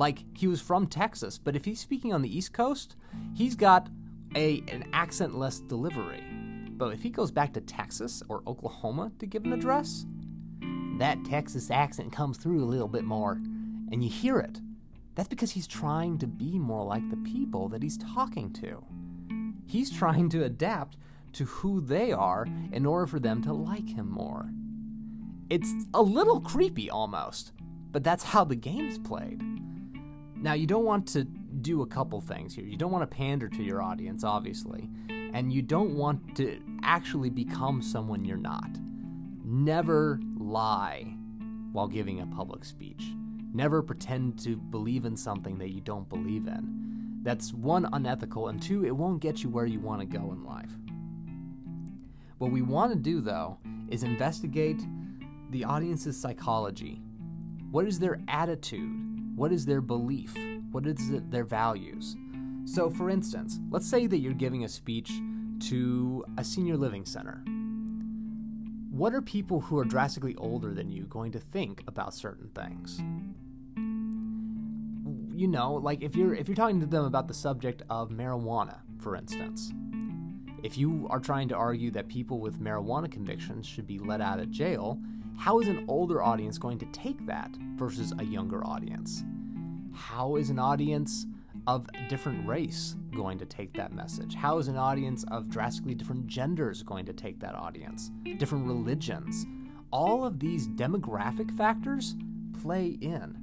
Like 0.00 0.24
he 0.34 0.46
was 0.46 0.62
from 0.62 0.86
Texas, 0.86 1.36
but 1.36 1.54
if 1.54 1.66
he's 1.66 1.78
speaking 1.78 2.14
on 2.14 2.22
the 2.22 2.34
East 2.34 2.54
Coast, 2.54 2.96
he's 3.34 3.54
got 3.54 3.90
a 4.34 4.60
an 4.68 4.88
accentless 4.94 5.60
delivery. 5.68 6.24
But 6.70 6.94
if 6.94 7.02
he 7.02 7.10
goes 7.10 7.30
back 7.30 7.52
to 7.52 7.60
Texas 7.60 8.22
or 8.30 8.42
Oklahoma 8.46 9.12
to 9.18 9.26
give 9.26 9.44
an 9.44 9.52
address, 9.52 10.06
that 10.96 11.22
Texas 11.26 11.70
accent 11.70 12.12
comes 12.12 12.38
through 12.38 12.64
a 12.64 12.72
little 12.72 12.88
bit 12.88 13.04
more, 13.04 13.42
and 13.92 14.02
you 14.02 14.08
hear 14.08 14.38
it. 14.38 14.62
That's 15.16 15.28
because 15.28 15.50
he's 15.50 15.66
trying 15.66 16.16
to 16.20 16.26
be 16.26 16.58
more 16.58 16.86
like 16.86 17.06
the 17.10 17.18
people 17.18 17.68
that 17.68 17.82
he's 17.82 17.98
talking 17.98 18.54
to. 18.54 18.82
He's 19.66 19.90
trying 19.98 20.30
to 20.30 20.44
adapt 20.44 20.96
to 21.34 21.44
who 21.44 21.82
they 21.82 22.10
are 22.10 22.46
in 22.72 22.86
order 22.86 23.06
for 23.06 23.20
them 23.20 23.42
to 23.42 23.52
like 23.52 23.90
him 23.90 24.10
more. 24.10 24.48
It's 25.50 25.70
a 25.92 26.00
little 26.00 26.40
creepy 26.40 26.88
almost, 26.88 27.52
but 27.92 28.02
that's 28.02 28.24
how 28.24 28.44
the 28.44 28.56
game's 28.56 28.98
played. 28.98 29.42
Now, 30.40 30.54
you 30.54 30.66
don't 30.66 30.84
want 30.84 31.06
to 31.08 31.24
do 31.24 31.82
a 31.82 31.86
couple 31.86 32.20
things 32.20 32.54
here. 32.54 32.64
You 32.64 32.76
don't 32.76 32.90
want 32.90 33.08
to 33.08 33.14
pander 33.14 33.48
to 33.48 33.62
your 33.62 33.82
audience, 33.82 34.24
obviously, 34.24 34.88
and 35.08 35.52
you 35.52 35.60
don't 35.60 35.94
want 35.96 36.36
to 36.36 36.60
actually 36.82 37.28
become 37.28 37.82
someone 37.82 38.24
you're 38.24 38.38
not. 38.38 38.70
Never 39.44 40.18
lie 40.38 41.14
while 41.72 41.88
giving 41.88 42.20
a 42.20 42.26
public 42.26 42.64
speech. 42.64 43.12
Never 43.52 43.82
pretend 43.82 44.38
to 44.44 44.56
believe 44.56 45.04
in 45.04 45.16
something 45.16 45.58
that 45.58 45.70
you 45.70 45.80
don't 45.80 46.08
believe 46.08 46.46
in. 46.46 47.20
That's 47.22 47.52
one, 47.52 47.86
unethical, 47.92 48.48
and 48.48 48.62
two, 48.62 48.84
it 48.86 48.96
won't 48.96 49.20
get 49.20 49.42
you 49.42 49.50
where 49.50 49.66
you 49.66 49.78
want 49.78 50.00
to 50.00 50.06
go 50.06 50.32
in 50.32 50.44
life. 50.44 50.70
What 52.38 52.50
we 52.50 52.62
want 52.62 52.92
to 52.92 52.98
do, 52.98 53.20
though, 53.20 53.58
is 53.90 54.04
investigate 54.04 54.80
the 55.50 55.64
audience's 55.64 56.18
psychology. 56.18 57.02
What 57.70 57.86
is 57.86 57.98
their 57.98 58.20
attitude? 58.28 59.10
What 59.40 59.52
is 59.52 59.64
their 59.64 59.80
belief? 59.80 60.36
What 60.70 60.86
is 60.86 60.98
their 61.30 61.44
values? 61.44 62.14
So, 62.66 62.90
for 62.90 63.08
instance, 63.08 63.58
let's 63.70 63.88
say 63.88 64.06
that 64.06 64.18
you're 64.18 64.34
giving 64.34 64.64
a 64.64 64.68
speech 64.68 65.10
to 65.60 66.26
a 66.36 66.44
senior 66.44 66.76
living 66.76 67.06
center. 67.06 67.42
What 68.90 69.14
are 69.14 69.22
people 69.22 69.60
who 69.60 69.78
are 69.78 69.86
drastically 69.86 70.36
older 70.36 70.74
than 70.74 70.90
you 70.90 71.04
going 71.04 71.32
to 71.32 71.38
think 71.38 71.82
about 71.88 72.12
certain 72.12 72.50
things? 72.54 73.00
You 75.34 75.48
know, 75.48 75.72
like 75.72 76.02
if 76.02 76.14
you're 76.14 76.34
if 76.34 76.46
you're 76.46 76.54
talking 76.54 76.80
to 76.80 76.86
them 76.86 77.06
about 77.06 77.26
the 77.26 77.32
subject 77.32 77.82
of 77.88 78.10
marijuana, 78.10 78.80
for 78.98 79.16
instance. 79.16 79.72
If 80.62 80.76
you 80.76 81.06
are 81.08 81.18
trying 81.18 81.48
to 81.48 81.56
argue 81.56 81.90
that 81.92 82.08
people 82.08 82.40
with 82.40 82.60
marijuana 82.60 83.10
convictions 83.10 83.64
should 83.64 83.86
be 83.86 83.98
let 83.98 84.20
out 84.20 84.38
of 84.38 84.50
jail, 84.50 85.00
how 85.40 85.58
is 85.58 85.68
an 85.68 85.86
older 85.88 86.22
audience 86.22 86.58
going 86.58 86.78
to 86.78 86.84
take 86.92 87.24
that 87.24 87.50
versus 87.74 88.12
a 88.18 88.24
younger 88.24 88.62
audience? 88.62 89.24
How 89.94 90.36
is 90.36 90.50
an 90.50 90.58
audience 90.58 91.24
of 91.66 91.86
different 92.10 92.46
race 92.46 92.94
going 93.16 93.38
to 93.38 93.46
take 93.46 93.72
that 93.72 93.90
message? 93.90 94.34
How 94.34 94.58
is 94.58 94.68
an 94.68 94.76
audience 94.76 95.24
of 95.30 95.48
drastically 95.48 95.94
different 95.94 96.26
genders 96.26 96.82
going 96.82 97.06
to 97.06 97.14
take 97.14 97.40
that 97.40 97.54
audience? 97.54 98.10
Different 98.36 98.66
religions? 98.66 99.46
All 99.90 100.26
of 100.26 100.40
these 100.40 100.68
demographic 100.68 101.50
factors 101.56 102.16
play 102.60 102.98
in. 103.00 103.38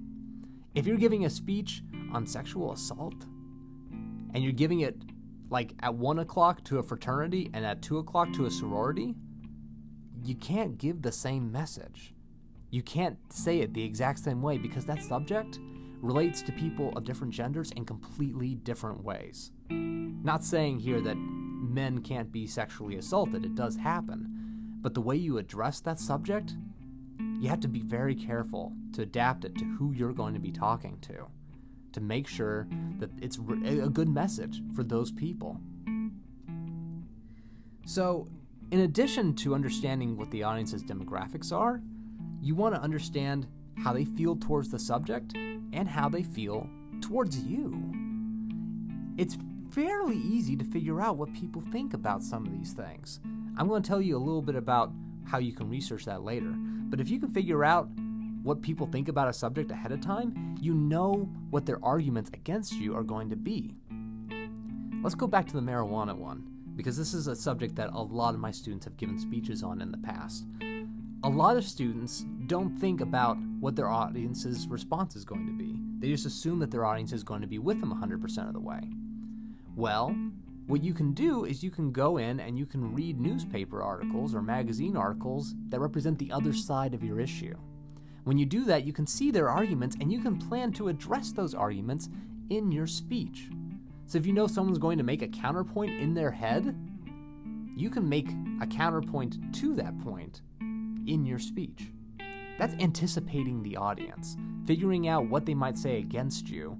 If 0.75 0.85
you're 0.85 0.97
giving 0.97 1.25
a 1.25 1.31
speech 1.31 1.81
on 2.13 2.27
sexual 2.27 2.73
assault 2.73 3.25
and 4.35 4.43
you're 4.43 4.53
giving 4.53 4.81
it 4.81 5.01
like 5.49 5.73
at 5.79 5.95
one 5.95 6.19
o'clock 6.19 6.63
to 6.65 6.77
a 6.77 6.83
fraternity 6.83 7.49
and 7.55 7.65
at 7.65 7.81
two 7.81 7.97
o'clock 7.97 8.31
to 8.33 8.45
a 8.45 8.51
sorority, 8.51 9.15
you 10.27 10.35
can't 10.35 10.77
give 10.77 11.01
the 11.01 11.11
same 11.11 11.51
message. 11.51 12.13
You 12.69 12.81
can't 12.81 13.17
say 13.31 13.59
it 13.59 13.73
the 13.73 13.83
exact 13.83 14.19
same 14.19 14.41
way 14.41 14.57
because 14.57 14.85
that 14.85 15.01
subject 15.01 15.57
relates 16.01 16.41
to 16.41 16.51
people 16.51 16.91
of 16.97 17.05
different 17.05 17.33
genders 17.33 17.71
in 17.71 17.85
completely 17.85 18.55
different 18.55 19.03
ways. 19.05 19.51
Not 19.69 20.43
saying 20.43 20.79
here 20.79 20.99
that 20.99 21.15
men 21.15 22.01
can't 22.01 22.29
be 22.29 22.45
sexually 22.45 22.97
assaulted, 22.97 23.45
it 23.45 23.55
does 23.55 23.77
happen. 23.77 24.27
But 24.81 24.93
the 24.93 25.01
way 25.01 25.15
you 25.15 25.37
address 25.37 25.79
that 25.81 25.97
subject, 25.97 26.55
you 27.39 27.47
have 27.47 27.61
to 27.61 27.69
be 27.69 27.79
very 27.79 28.13
careful 28.13 28.73
to 28.93 29.03
adapt 29.03 29.45
it 29.45 29.55
to 29.55 29.63
who 29.63 29.93
you're 29.93 30.11
going 30.11 30.33
to 30.33 30.41
be 30.41 30.51
talking 30.51 30.97
to, 31.03 31.27
to 31.93 32.01
make 32.01 32.27
sure 32.27 32.67
that 32.99 33.11
it's 33.21 33.37
a 33.37 33.89
good 33.89 34.09
message 34.09 34.61
for 34.75 34.83
those 34.83 35.09
people. 35.09 35.61
So, 37.85 38.27
in 38.71 38.81
addition 38.81 39.33
to 39.35 39.55
understanding 39.55 40.17
what 40.17 40.29
the 40.31 40.43
audience's 40.43 40.83
demographics 40.83 41.53
are, 41.53 41.81
you 42.41 42.53
want 42.53 42.75
to 42.75 42.81
understand 42.81 43.47
how 43.77 43.93
they 43.93 44.03
feel 44.03 44.35
towards 44.35 44.69
the 44.69 44.79
subject 44.79 45.33
and 45.35 45.87
how 45.87 46.09
they 46.09 46.23
feel 46.23 46.67
towards 47.01 47.39
you. 47.39 47.93
It's 49.17 49.37
fairly 49.71 50.17
easy 50.17 50.55
to 50.57 50.65
figure 50.65 50.99
out 50.99 51.17
what 51.17 51.33
people 51.33 51.61
think 51.71 51.93
about 51.93 52.23
some 52.23 52.45
of 52.45 52.51
these 52.51 52.73
things. 52.73 53.19
I'm 53.57 53.67
going 53.67 53.81
to 53.81 53.87
tell 53.87 54.01
you 54.01 54.17
a 54.17 54.19
little 54.19 54.41
bit 54.41 54.55
about 54.55 54.91
how 55.25 55.37
you 55.37 55.53
can 55.53 55.69
research 55.69 56.05
that 56.05 56.23
later. 56.23 56.53
But 56.55 56.99
if 56.99 57.09
you 57.09 57.19
can 57.19 57.31
figure 57.31 57.63
out 57.63 57.89
what 58.43 58.61
people 58.61 58.87
think 58.87 59.07
about 59.07 59.27
a 59.27 59.33
subject 59.33 59.71
ahead 59.71 59.91
of 59.91 60.01
time, 60.01 60.55
you 60.59 60.73
know 60.73 61.29
what 61.49 61.65
their 61.65 61.83
arguments 61.83 62.29
against 62.33 62.73
you 62.73 62.95
are 62.95 63.03
going 63.03 63.29
to 63.29 63.35
be. 63.35 63.75
Let's 65.03 65.15
go 65.15 65.27
back 65.27 65.47
to 65.47 65.53
the 65.53 65.61
marijuana 65.61 66.15
one 66.15 66.56
because 66.77 66.95
this 66.95 67.13
is 67.13 67.27
a 67.27 67.35
subject 67.35 67.75
that 67.75 67.89
a 67.91 68.01
lot 68.01 68.35
of 68.35 68.39
my 68.39 68.51
students 68.51 68.85
have 68.85 68.95
given 68.95 69.19
speeches 69.19 69.63
on 69.63 69.81
in 69.81 69.91
the 69.91 69.97
past. 69.97 70.45
A 71.23 71.29
lot 71.29 71.57
of 71.57 71.65
students 71.65 72.23
don't 72.45 72.79
think 72.79 73.01
about 73.01 73.37
what 73.59 73.75
their 73.75 73.89
audience's 73.89 74.67
response 74.67 75.15
is 75.15 75.25
going 75.25 75.47
to 75.47 75.51
be. 75.51 75.75
They 75.99 76.13
just 76.13 76.27
assume 76.27 76.59
that 76.59 76.69
their 76.69 76.85
audience 76.85 77.11
is 77.11 77.23
going 77.23 77.41
to 77.41 77.47
be 77.47 77.57
with 77.57 77.79
them 77.79 77.91
100% 77.91 78.47
of 78.47 78.53
the 78.53 78.59
way. 78.59 78.81
Well, 79.75 80.15
what 80.67 80.83
you 80.83 80.93
can 80.93 81.13
do 81.13 81.45
is 81.45 81.63
you 81.63 81.71
can 81.71 81.91
go 81.91 82.17
in 82.17 82.39
and 82.39 82.59
you 82.59 82.67
can 82.67 82.93
read 82.93 83.19
newspaper 83.19 83.81
articles 83.81 84.35
or 84.35 84.43
magazine 84.43 84.95
articles 84.95 85.55
that 85.69 85.79
represent 85.79 86.19
the 86.19 86.31
other 86.31 86.53
side 86.53 86.93
of 86.93 87.03
your 87.03 87.19
issue. 87.19 87.55
When 88.25 88.37
you 88.37 88.45
do 88.45 88.65
that, 88.65 88.85
you 88.85 88.93
can 88.93 89.07
see 89.07 89.31
their 89.31 89.49
arguments 89.49 89.97
and 89.99 90.11
you 90.11 90.21
can 90.21 90.37
plan 90.37 90.71
to 90.73 90.89
address 90.89 91.31
those 91.31 91.55
arguments 91.55 92.09
in 92.49 92.71
your 92.71 92.85
speech. 92.85 93.49
So 94.07 94.17
if 94.17 94.25
you 94.25 94.31
know 94.31 94.47
someone's 94.47 94.79
going 94.79 94.97
to 94.99 95.03
make 95.03 95.21
a 95.21 95.27
counterpoint 95.27 95.91
in 95.91 96.13
their 96.13 96.31
head, 96.31 96.73
you 97.75 97.89
can 97.89 98.07
make 98.07 98.29
a 98.61 98.65
counterpoint 98.65 99.53
to 99.55 99.75
that 99.75 99.99
point 99.99 100.41
in 101.05 101.25
your 101.25 101.39
speech. 101.39 101.91
That's 102.57 102.73
anticipating 102.75 103.61
the 103.61 103.75
audience, 103.75 104.37
figuring 104.65 105.09
out 105.09 105.27
what 105.27 105.45
they 105.45 105.53
might 105.53 105.77
say 105.77 105.99
against 105.99 106.47
you 106.49 106.79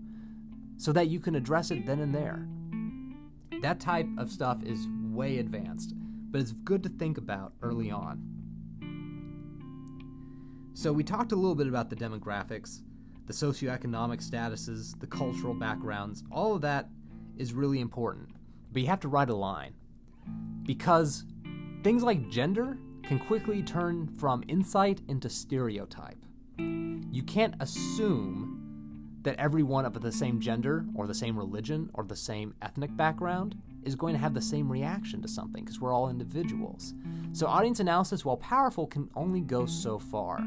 so 0.78 0.94
that 0.94 1.10
you 1.10 1.20
can 1.20 1.36
address 1.36 1.70
it 1.70 1.86
then 1.86 2.00
and 2.00 2.16
there. 2.16 2.48
That 3.62 3.82
type 3.82 4.08
of 4.18 4.32
stuff 4.32 4.64
is 4.64 4.88
way 5.12 5.40
advanced, 5.40 5.94
but 6.32 6.40
it's 6.40 6.54
good 6.54 6.82
to 6.84 6.90
think 6.90 7.18
about 7.18 7.54
early 7.62 7.92
on. 7.92 8.24
So, 10.74 10.94
we 10.94 11.04
talked 11.04 11.32
a 11.32 11.36
little 11.36 11.56
bit 11.56 11.68
about 11.68 11.90
the 11.90 11.96
demographics, 11.96 12.82
the 13.26 13.34
socioeconomic 13.34 14.24
statuses, 14.24 14.98
the 15.00 15.08
cultural 15.08 15.56
backgrounds, 15.56 16.24
all 16.32 16.54
of 16.54 16.62
that 16.62 16.90
is 17.40 17.54
really 17.54 17.80
important, 17.80 18.30
but 18.72 18.82
you 18.82 18.88
have 18.88 19.00
to 19.02 19.08
write 19.08 19.30
a 19.30 19.36
line. 19.36 19.74
Because 20.64 21.24
things 21.84 22.04
like 22.04 22.30
gender 22.30 22.78
can 23.04 23.20
quickly 23.20 23.64
turn 23.64 24.08
from 24.18 24.44
insight 24.48 25.02
into 25.08 25.30
stereotype. 25.30 26.18
You 26.58 27.24
can't 27.24 27.56
assume 27.60 28.58
that 29.24 29.40
everyone 29.40 29.86
of 29.86 30.00
the 30.02 30.12
same 30.12 30.40
gender 30.40 30.86
or 30.96 31.08
the 31.08 31.14
same 31.14 31.38
religion 31.38 31.90
or 31.94 32.04
the 32.04 32.16
same 32.16 32.54
ethnic 32.62 32.96
background 32.96 33.56
is 33.84 33.96
going 33.96 34.14
to 34.14 34.20
have 34.20 34.34
the 34.34 34.42
same 34.42 34.72
reaction 34.72 35.22
to 35.22 35.28
something 35.28 35.64
because 35.64 35.82
we're 35.82 35.94
all 35.94 36.10
individuals. 36.10 36.94
So, 37.34 37.48
audience 37.48 37.80
analysis, 37.80 38.24
while 38.24 38.38
powerful, 38.38 38.88
can 38.88 39.10
only 39.16 39.42
go 39.42 39.66
so 39.66 40.00
far. 40.00 40.40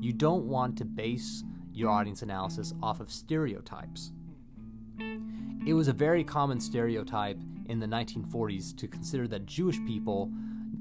You 0.00 0.12
don't 0.12 0.46
want 0.46 0.76
to 0.78 0.84
base 0.84 1.44
your 1.72 1.90
audience 1.90 2.22
analysis 2.22 2.72
off 2.82 3.00
of 3.00 3.10
stereotypes. 3.10 4.12
It 5.66 5.72
was 5.72 5.88
a 5.88 5.92
very 5.94 6.22
common 6.24 6.60
stereotype 6.60 7.38
in 7.66 7.80
the 7.80 7.86
1940s 7.86 8.76
to 8.76 8.86
consider 8.86 9.26
that 9.28 9.46
Jewish 9.46 9.78
people 9.86 10.30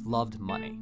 loved 0.03 0.39
money. 0.39 0.77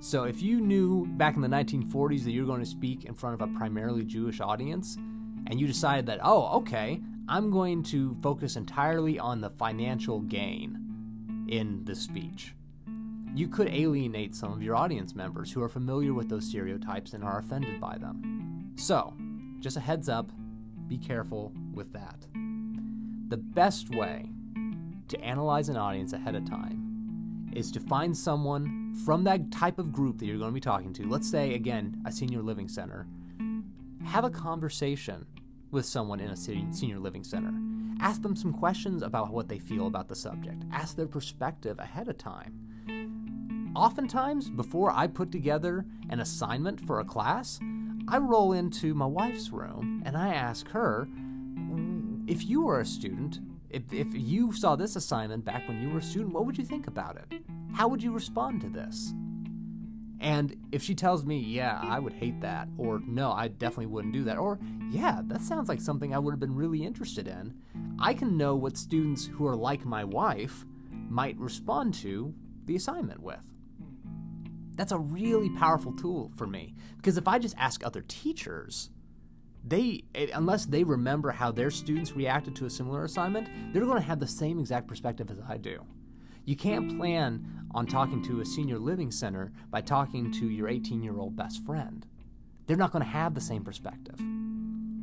So, 0.00 0.24
if 0.24 0.42
you 0.42 0.60
knew 0.60 1.06
back 1.06 1.36
in 1.36 1.42
the 1.42 1.48
1940s 1.48 2.24
that 2.24 2.30
you 2.30 2.42
were 2.42 2.46
going 2.46 2.60
to 2.60 2.66
speak 2.66 3.06
in 3.06 3.14
front 3.14 3.40
of 3.40 3.48
a 3.48 3.52
primarily 3.54 4.04
Jewish 4.04 4.40
audience, 4.40 4.96
and 5.46 5.58
you 5.58 5.66
decided 5.66 6.06
that, 6.06 6.20
oh, 6.22 6.58
okay, 6.58 7.00
I'm 7.26 7.50
going 7.50 7.82
to 7.84 8.16
focus 8.22 8.56
entirely 8.56 9.18
on 9.18 9.40
the 9.40 9.50
financial 9.50 10.20
gain 10.20 11.46
in 11.48 11.84
the 11.84 11.94
speech, 11.94 12.54
you 13.34 13.48
could 13.48 13.68
alienate 13.68 14.34
some 14.34 14.52
of 14.52 14.62
your 14.62 14.76
audience 14.76 15.14
members 15.14 15.52
who 15.52 15.62
are 15.62 15.68
familiar 15.68 16.12
with 16.12 16.28
those 16.28 16.48
stereotypes 16.48 17.14
and 17.14 17.24
are 17.24 17.38
offended 17.38 17.80
by 17.80 17.96
them. 17.96 18.72
So, 18.76 19.14
just 19.60 19.76
a 19.76 19.80
heads 19.80 20.08
up 20.08 20.32
be 20.88 20.98
careful 20.98 21.52
with 21.72 21.92
that. 21.92 22.26
The 23.30 23.36
best 23.36 23.90
way 23.90 24.28
to 25.06 25.20
analyze 25.20 25.68
an 25.68 25.76
audience 25.76 26.12
ahead 26.12 26.34
of 26.34 26.44
time 26.50 27.52
is 27.54 27.70
to 27.70 27.78
find 27.78 28.16
someone 28.16 28.92
from 29.04 29.22
that 29.22 29.52
type 29.52 29.78
of 29.78 29.92
group 29.92 30.18
that 30.18 30.26
you're 30.26 30.36
going 30.36 30.50
to 30.50 30.54
be 30.54 30.60
talking 30.60 30.92
to. 30.94 31.06
Let's 31.06 31.30
say, 31.30 31.54
again, 31.54 32.02
a 32.04 32.10
senior 32.10 32.42
living 32.42 32.66
center. 32.66 33.06
Have 34.04 34.24
a 34.24 34.30
conversation 34.30 35.26
with 35.70 35.86
someone 35.86 36.18
in 36.18 36.30
a 36.30 36.36
senior 36.36 36.98
living 36.98 37.22
center. 37.22 37.54
Ask 38.00 38.20
them 38.20 38.34
some 38.34 38.52
questions 38.52 39.00
about 39.00 39.30
what 39.30 39.48
they 39.48 39.60
feel 39.60 39.86
about 39.86 40.08
the 40.08 40.16
subject. 40.16 40.64
Ask 40.72 40.96
their 40.96 41.06
perspective 41.06 41.78
ahead 41.78 42.08
of 42.08 42.18
time. 42.18 43.70
Oftentimes, 43.76 44.50
before 44.50 44.90
I 44.90 45.06
put 45.06 45.30
together 45.30 45.86
an 46.08 46.18
assignment 46.18 46.80
for 46.80 46.98
a 46.98 47.04
class, 47.04 47.60
I 48.08 48.18
roll 48.18 48.54
into 48.54 48.92
my 48.92 49.06
wife's 49.06 49.50
room 49.50 50.02
and 50.04 50.16
I 50.16 50.34
ask 50.34 50.68
her, 50.70 51.06
if 52.30 52.48
you 52.48 52.62
were 52.62 52.78
a 52.78 52.86
student, 52.86 53.40
if, 53.70 53.92
if 53.92 54.06
you 54.14 54.52
saw 54.52 54.76
this 54.76 54.94
assignment 54.94 55.44
back 55.44 55.66
when 55.66 55.82
you 55.82 55.90
were 55.90 55.98
a 55.98 56.02
student, 56.02 56.32
what 56.32 56.46
would 56.46 56.56
you 56.56 56.64
think 56.64 56.86
about 56.86 57.16
it? 57.16 57.42
How 57.74 57.88
would 57.88 58.00
you 58.00 58.12
respond 58.12 58.60
to 58.60 58.68
this? 58.68 59.12
And 60.20 60.54
if 60.70 60.80
she 60.80 60.94
tells 60.94 61.24
me, 61.24 61.38
yeah, 61.38 61.80
I 61.82 61.98
would 61.98 62.12
hate 62.12 62.40
that, 62.42 62.68
or 62.78 63.00
no, 63.04 63.32
I 63.32 63.48
definitely 63.48 63.86
wouldn't 63.86 64.14
do 64.14 64.22
that, 64.24 64.38
or 64.38 64.60
yeah, 64.90 65.22
that 65.24 65.40
sounds 65.40 65.68
like 65.68 65.80
something 65.80 66.14
I 66.14 66.20
would 66.20 66.30
have 66.30 66.38
been 66.38 66.54
really 66.54 66.84
interested 66.84 67.26
in, 67.26 67.52
I 67.98 68.14
can 68.14 68.36
know 68.36 68.54
what 68.54 68.76
students 68.76 69.26
who 69.26 69.44
are 69.48 69.56
like 69.56 69.84
my 69.84 70.04
wife 70.04 70.64
might 71.08 71.36
respond 71.36 71.94
to 71.94 72.32
the 72.66 72.76
assignment 72.76 73.20
with. 73.20 73.40
That's 74.76 74.92
a 74.92 74.98
really 74.98 75.50
powerful 75.50 75.92
tool 75.94 76.30
for 76.36 76.46
me 76.46 76.74
because 76.96 77.16
if 77.16 77.26
I 77.26 77.40
just 77.40 77.56
ask 77.58 77.84
other 77.84 78.04
teachers, 78.06 78.90
they 79.64 80.04
eh, 80.14 80.28
unless 80.34 80.66
they 80.66 80.84
remember 80.84 81.30
how 81.30 81.52
their 81.52 81.70
students 81.70 82.12
reacted 82.12 82.56
to 82.56 82.66
a 82.66 82.70
similar 82.70 83.04
assignment, 83.04 83.48
they're 83.72 83.84
going 83.84 84.00
to 84.00 84.06
have 84.06 84.20
the 84.20 84.26
same 84.26 84.58
exact 84.58 84.86
perspective 84.86 85.30
as 85.30 85.38
I 85.48 85.56
do. 85.56 85.84
You 86.44 86.56
can't 86.56 86.96
plan 86.96 87.46
on 87.72 87.86
talking 87.86 88.22
to 88.24 88.40
a 88.40 88.44
senior 88.44 88.78
living 88.78 89.10
center 89.10 89.52
by 89.70 89.82
talking 89.82 90.32
to 90.32 90.48
your 90.48 90.68
18-year-old 90.68 91.36
best 91.36 91.64
friend. 91.64 92.06
They're 92.66 92.76
not 92.76 92.92
going 92.92 93.04
to 93.04 93.10
have 93.10 93.34
the 93.34 93.40
same 93.40 93.62
perspective. 93.62 94.18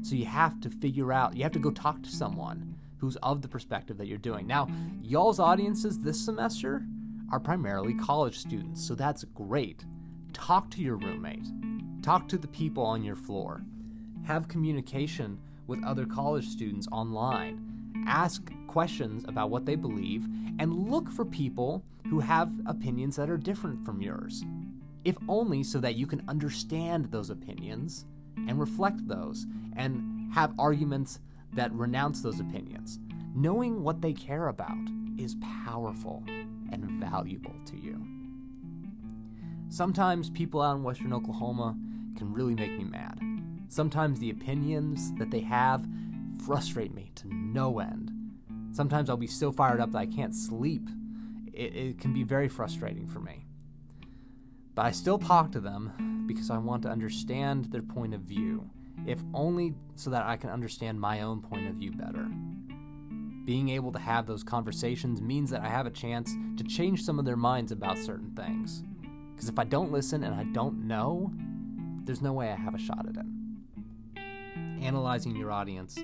So 0.01 0.15
you 0.15 0.25
have 0.25 0.59
to 0.61 0.69
figure 0.69 1.13
out, 1.13 1.35
you 1.35 1.43
have 1.43 1.51
to 1.53 1.59
go 1.59 1.71
talk 1.71 2.01
to 2.03 2.09
someone 2.09 2.75
who's 2.97 3.15
of 3.17 3.41
the 3.41 3.47
perspective 3.47 3.97
that 3.97 4.07
you're 4.07 4.17
doing. 4.17 4.47
Now, 4.47 4.67
y'all's 5.01 5.39
audiences 5.39 5.99
this 5.99 6.19
semester 6.19 6.83
are 7.31 7.39
primarily 7.39 7.93
college 7.93 8.37
students, 8.37 8.85
so 8.85 8.95
that's 8.95 9.23
great. 9.23 9.85
Talk 10.33 10.71
to 10.71 10.81
your 10.81 10.95
roommate, 10.95 11.47
talk 12.01 12.27
to 12.29 12.37
the 12.37 12.47
people 12.47 12.83
on 12.83 13.03
your 13.03 13.15
floor, 13.15 13.61
have 14.27 14.49
communication 14.49 15.39
with 15.67 15.81
other 15.85 16.05
college 16.05 16.45
students 16.45 16.85
online, 16.91 18.03
ask 18.05 18.51
questions 18.67 19.23
about 19.25 19.49
what 19.49 19.65
they 19.65 19.75
believe, 19.75 20.25
and 20.59 20.89
look 20.91 21.09
for 21.09 21.23
people 21.23 21.81
who 22.09 22.19
have 22.19 22.51
opinions 22.65 23.15
that 23.15 23.29
are 23.29 23.37
different 23.37 23.85
from 23.85 24.01
yours, 24.01 24.43
if 25.05 25.15
only 25.29 25.63
so 25.63 25.79
that 25.79 25.95
you 25.95 26.05
can 26.05 26.21
understand 26.27 27.05
those 27.05 27.29
opinions 27.29 28.05
and 28.49 28.59
reflect 28.59 29.07
those 29.07 29.45
and 29.77 30.29
have 30.33 30.53
arguments 30.59 31.21
that 31.53 31.71
renounce 31.71 32.21
those 32.21 32.41
opinions. 32.41 32.99
Knowing 33.33 33.81
what 33.81 34.01
they 34.01 34.11
care 34.11 34.49
about 34.49 34.77
is 35.17 35.37
powerful 35.65 36.21
and 36.27 36.83
valuable 36.99 37.55
to 37.65 37.77
you. 37.77 38.05
Sometimes 39.69 40.29
people 40.29 40.61
out 40.61 40.75
in 40.75 40.83
Western 40.83 41.13
Oklahoma 41.13 41.77
can 42.17 42.33
really 42.33 42.55
make 42.55 42.77
me 42.77 42.83
mad. 42.83 43.36
Sometimes 43.69 44.19
the 44.19 44.29
opinions 44.29 45.13
that 45.15 45.29
they 45.29 45.41
have 45.41 45.85
frustrate 46.45 46.93
me 46.93 47.11
to 47.15 47.27
no 47.33 47.79
end. 47.79 48.11
Sometimes 48.71 49.09
I'll 49.09 49.17
be 49.17 49.27
so 49.27 49.51
fired 49.51 49.79
up 49.79 49.91
that 49.91 49.97
I 49.97 50.05
can't 50.05 50.35
sleep. 50.35 50.87
It, 51.53 51.75
it, 51.75 51.99
can 51.99 52.13
be 52.13 52.23
very 52.23 52.47
frustrating 52.47 53.07
for 53.07 53.19
me. 53.19 53.45
But 54.75 54.85
I 54.85 54.91
still 54.91 55.17
talk 55.17 55.51
to 55.53 55.59
them 55.59 56.25
because 56.27 56.51
I 56.51 56.57
want 56.59 56.83
to 56.83 56.89
understand 56.89 57.65
their 57.71 57.81
point 57.81 58.13
of 58.13 58.21
view, 58.21 58.69
if 59.07 59.19
only 59.33 59.73
so 59.95 60.11
that 60.11 60.25
I 60.25 60.37
can 60.37 60.51
understand 60.51 60.99
my 60.99 61.21
own 61.21 61.41
point 61.41 61.67
of 61.67 61.75
view 61.75 61.91
better. 61.91 62.27
Being 63.45 63.69
able 63.69 63.91
to 63.93 63.99
have 63.99 64.27
those 64.27 64.43
conversations 64.43 65.21
means 65.21 65.49
that 65.49 65.61
I 65.61 65.69
have 65.69 65.87
a 65.87 65.91
chance 65.91 66.35
to 66.57 66.63
change 66.63 67.03
some 67.03 67.17
of 67.17 67.25
their 67.25 67.37
minds 67.37 67.71
about 67.71 67.97
certain 67.97 68.31
things. 68.35 68.83
Because 69.33 69.49
if 69.49 69.57
I 69.57 69.63
don't 69.63 69.91
listen 69.91 70.23
and 70.23 70.35
I 70.35 70.43
don't 70.43 70.87
know, 70.87 71.31
there's 72.03 72.21
no 72.21 72.33
way 72.33 72.51
I 72.51 72.55
have 72.55 72.75
a 72.75 72.79
shot 72.79 73.07
at 73.09 73.17
it. 73.17 73.25
Analyzing 74.81 75.35
your 75.35 75.51
audience 75.51 75.97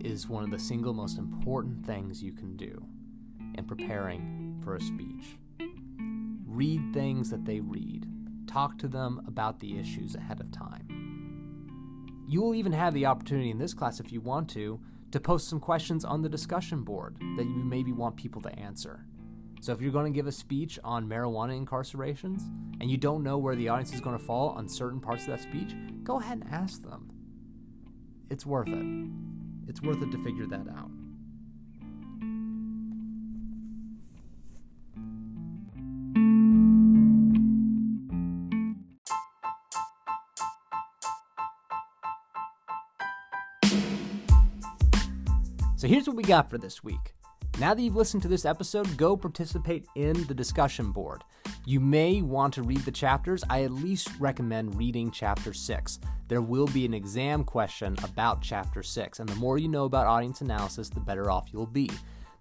is 0.00 0.28
one 0.28 0.42
of 0.42 0.50
the 0.50 0.58
single 0.58 0.94
most 0.94 1.18
important 1.18 1.84
things 1.84 2.22
you 2.22 2.32
can 2.32 2.56
do 2.56 2.84
in 3.56 3.64
preparing 3.64 4.58
for 4.64 4.76
a 4.76 4.80
speech. 4.80 5.36
Read 6.46 6.92
things 6.92 7.30
that 7.30 7.44
they 7.44 7.60
read, 7.60 8.06
talk 8.46 8.78
to 8.78 8.88
them 8.88 9.22
about 9.26 9.60
the 9.60 9.78
issues 9.78 10.14
ahead 10.14 10.40
of 10.40 10.50
time. 10.50 12.24
You 12.26 12.40
will 12.40 12.54
even 12.54 12.72
have 12.72 12.94
the 12.94 13.06
opportunity 13.06 13.50
in 13.50 13.58
this 13.58 13.74
class, 13.74 14.00
if 14.00 14.10
you 14.10 14.20
want 14.20 14.48
to, 14.50 14.80
to 15.12 15.20
post 15.20 15.48
some 15.48 15.60
questions 15.60 16.04
on 16.04 16.22
the 16.22 16.28
discussion 16.28 16.82
board 16.82 17.16
that 17.36 17.44
you 17.46 17.62
maybe 17.64 17.92
want 17.92 18.16
people 18.16 18.42
to 18.42 18.58
answer. 18.58 19.04
So 19.60 19.72
if 19.72 19.80
you're 19.80 19.92
going 19.92 20.12
to 20.12 20.16
give 20.16 20.26
a 20.26 20.32
speech 20.32 20.78
on 20.84 21.08
marijuana 21.08 21.58
incarcerations 21.64 22.42
and 22.80 22.90
you 22.90 22.96
don't 22.96 23.22
know 23.22 23.38
where 23.38 23.56
the 23.56 23.68
audience 23.68 23.92
is 23.92 24.00
going 24.00 24.18
to 24.18 24.24
fall 24.24 24.50
on 24.50 24.68
certain 24.68 25.00
parts 25.00 25.22
of 25.24 25.30
that 25.30 25.40
speech, 25.40 25.74
go 26.04 26.20
ahead 26.20 26.38
and 26.38 26.52
ask 26.52 26.82
them. 26.82 27.07
It's 28.30 28.44
worth 28.44 28.68
it. 28.68 29.08
It's 29.68 29.80
worth 29.82 30.02
it 30.02 30.12
to 30.12 30.22
figure 30.22 30.46
that 30.46 30.66
out. 30.68 30.90
So 45.76 45.86
here's 45.86 46.08
what 46.08 46.16
we 46.16 46.24
got 46.24 46.50
for 46.50 46.58
this 46.58 46.82
week. 46.82 47.14
Now 47.60 47.72
that 47.72 47.80
you've 47.80 47.96
listened 47.96 48.22
to 48.22 48.28
this 48.28 48.44
episode, 48.44 48.96
go 48.96 49.16
participate 49.16 49.86
in 49.94 50.24
the 50.26 50.34
discussion 50.34 50.90
board. 50.90 51.22
You 51.64 51.80
may 51.80 52.20
want 52.20 52.54
to 52.54 52.62
read 52.62 52.80
the 52.80 52.90
chapters. 52.90 53.42
I 53.48 53.62
at 53.62 53.70
least 53.70 54.10
recommend 54.18 54.76
reading 54.76 55.10
chapter 55.10 55.52
6. 55.52 55.98
There 56.28 56.42
will 56.42 56.66
be 56.66 56.84
an 56.84 56.92
exam 56.92 57.42
question 57.42 57.96
about 58.04 58.42
chapter 58.42 58.82
6, 58.82 59.18
and 59.18 59.26
the 59.26 59.34
more 59.36 59.56
you 59.56 59.66
know 59.66 59.86
about 59.86 60.06
audience 60.06 60.42
analysis, 60.42 60.90
the 60.90 61.00
better 61.00 61.30
off 61.30 61.48
you'll 61.50 61.66
be. 61.66 61.90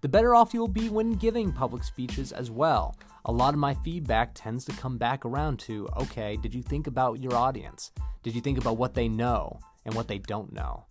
The 0.01 0.09
better 0.09 0.35
off 0.35 0.53
you'll 0.53 0.67
be 0.67 0.89
when 0.89 1.13
giving 1.13 1.53
public 1.53 1.85
speeches 1.85 2.33
as 2.33 2.51
well. 2.51 2.97
A 3.25 3.31
lot 3.31 3.53
of 3.53 3.61
my 3.61 3.73
feedback 3.73 4.31
tends 4.33 4.65
to 4.65 4.73
come 4.73 4.97
back 4.97 5.23
around 5.23 5.59
to 5.59 5.87
okay, 6.01 6.35
did 6.35 6.53
you 6.53 6.61
think 6.61 6.87
about 6.87 7.21
your 7.21 7.33
audience? 7.33 7.93
Did 8.23 8.35
you 8.35 8.41
think 8.41 8.57
about 8.57 8.77
what 8.77 8.93
they 8.93 9.07
know 9.07 9.57
and 9.85 9.95
what 9.95 10.09
they 10.09 10.17
don't 10.17 10.51
know? 10.51 10.85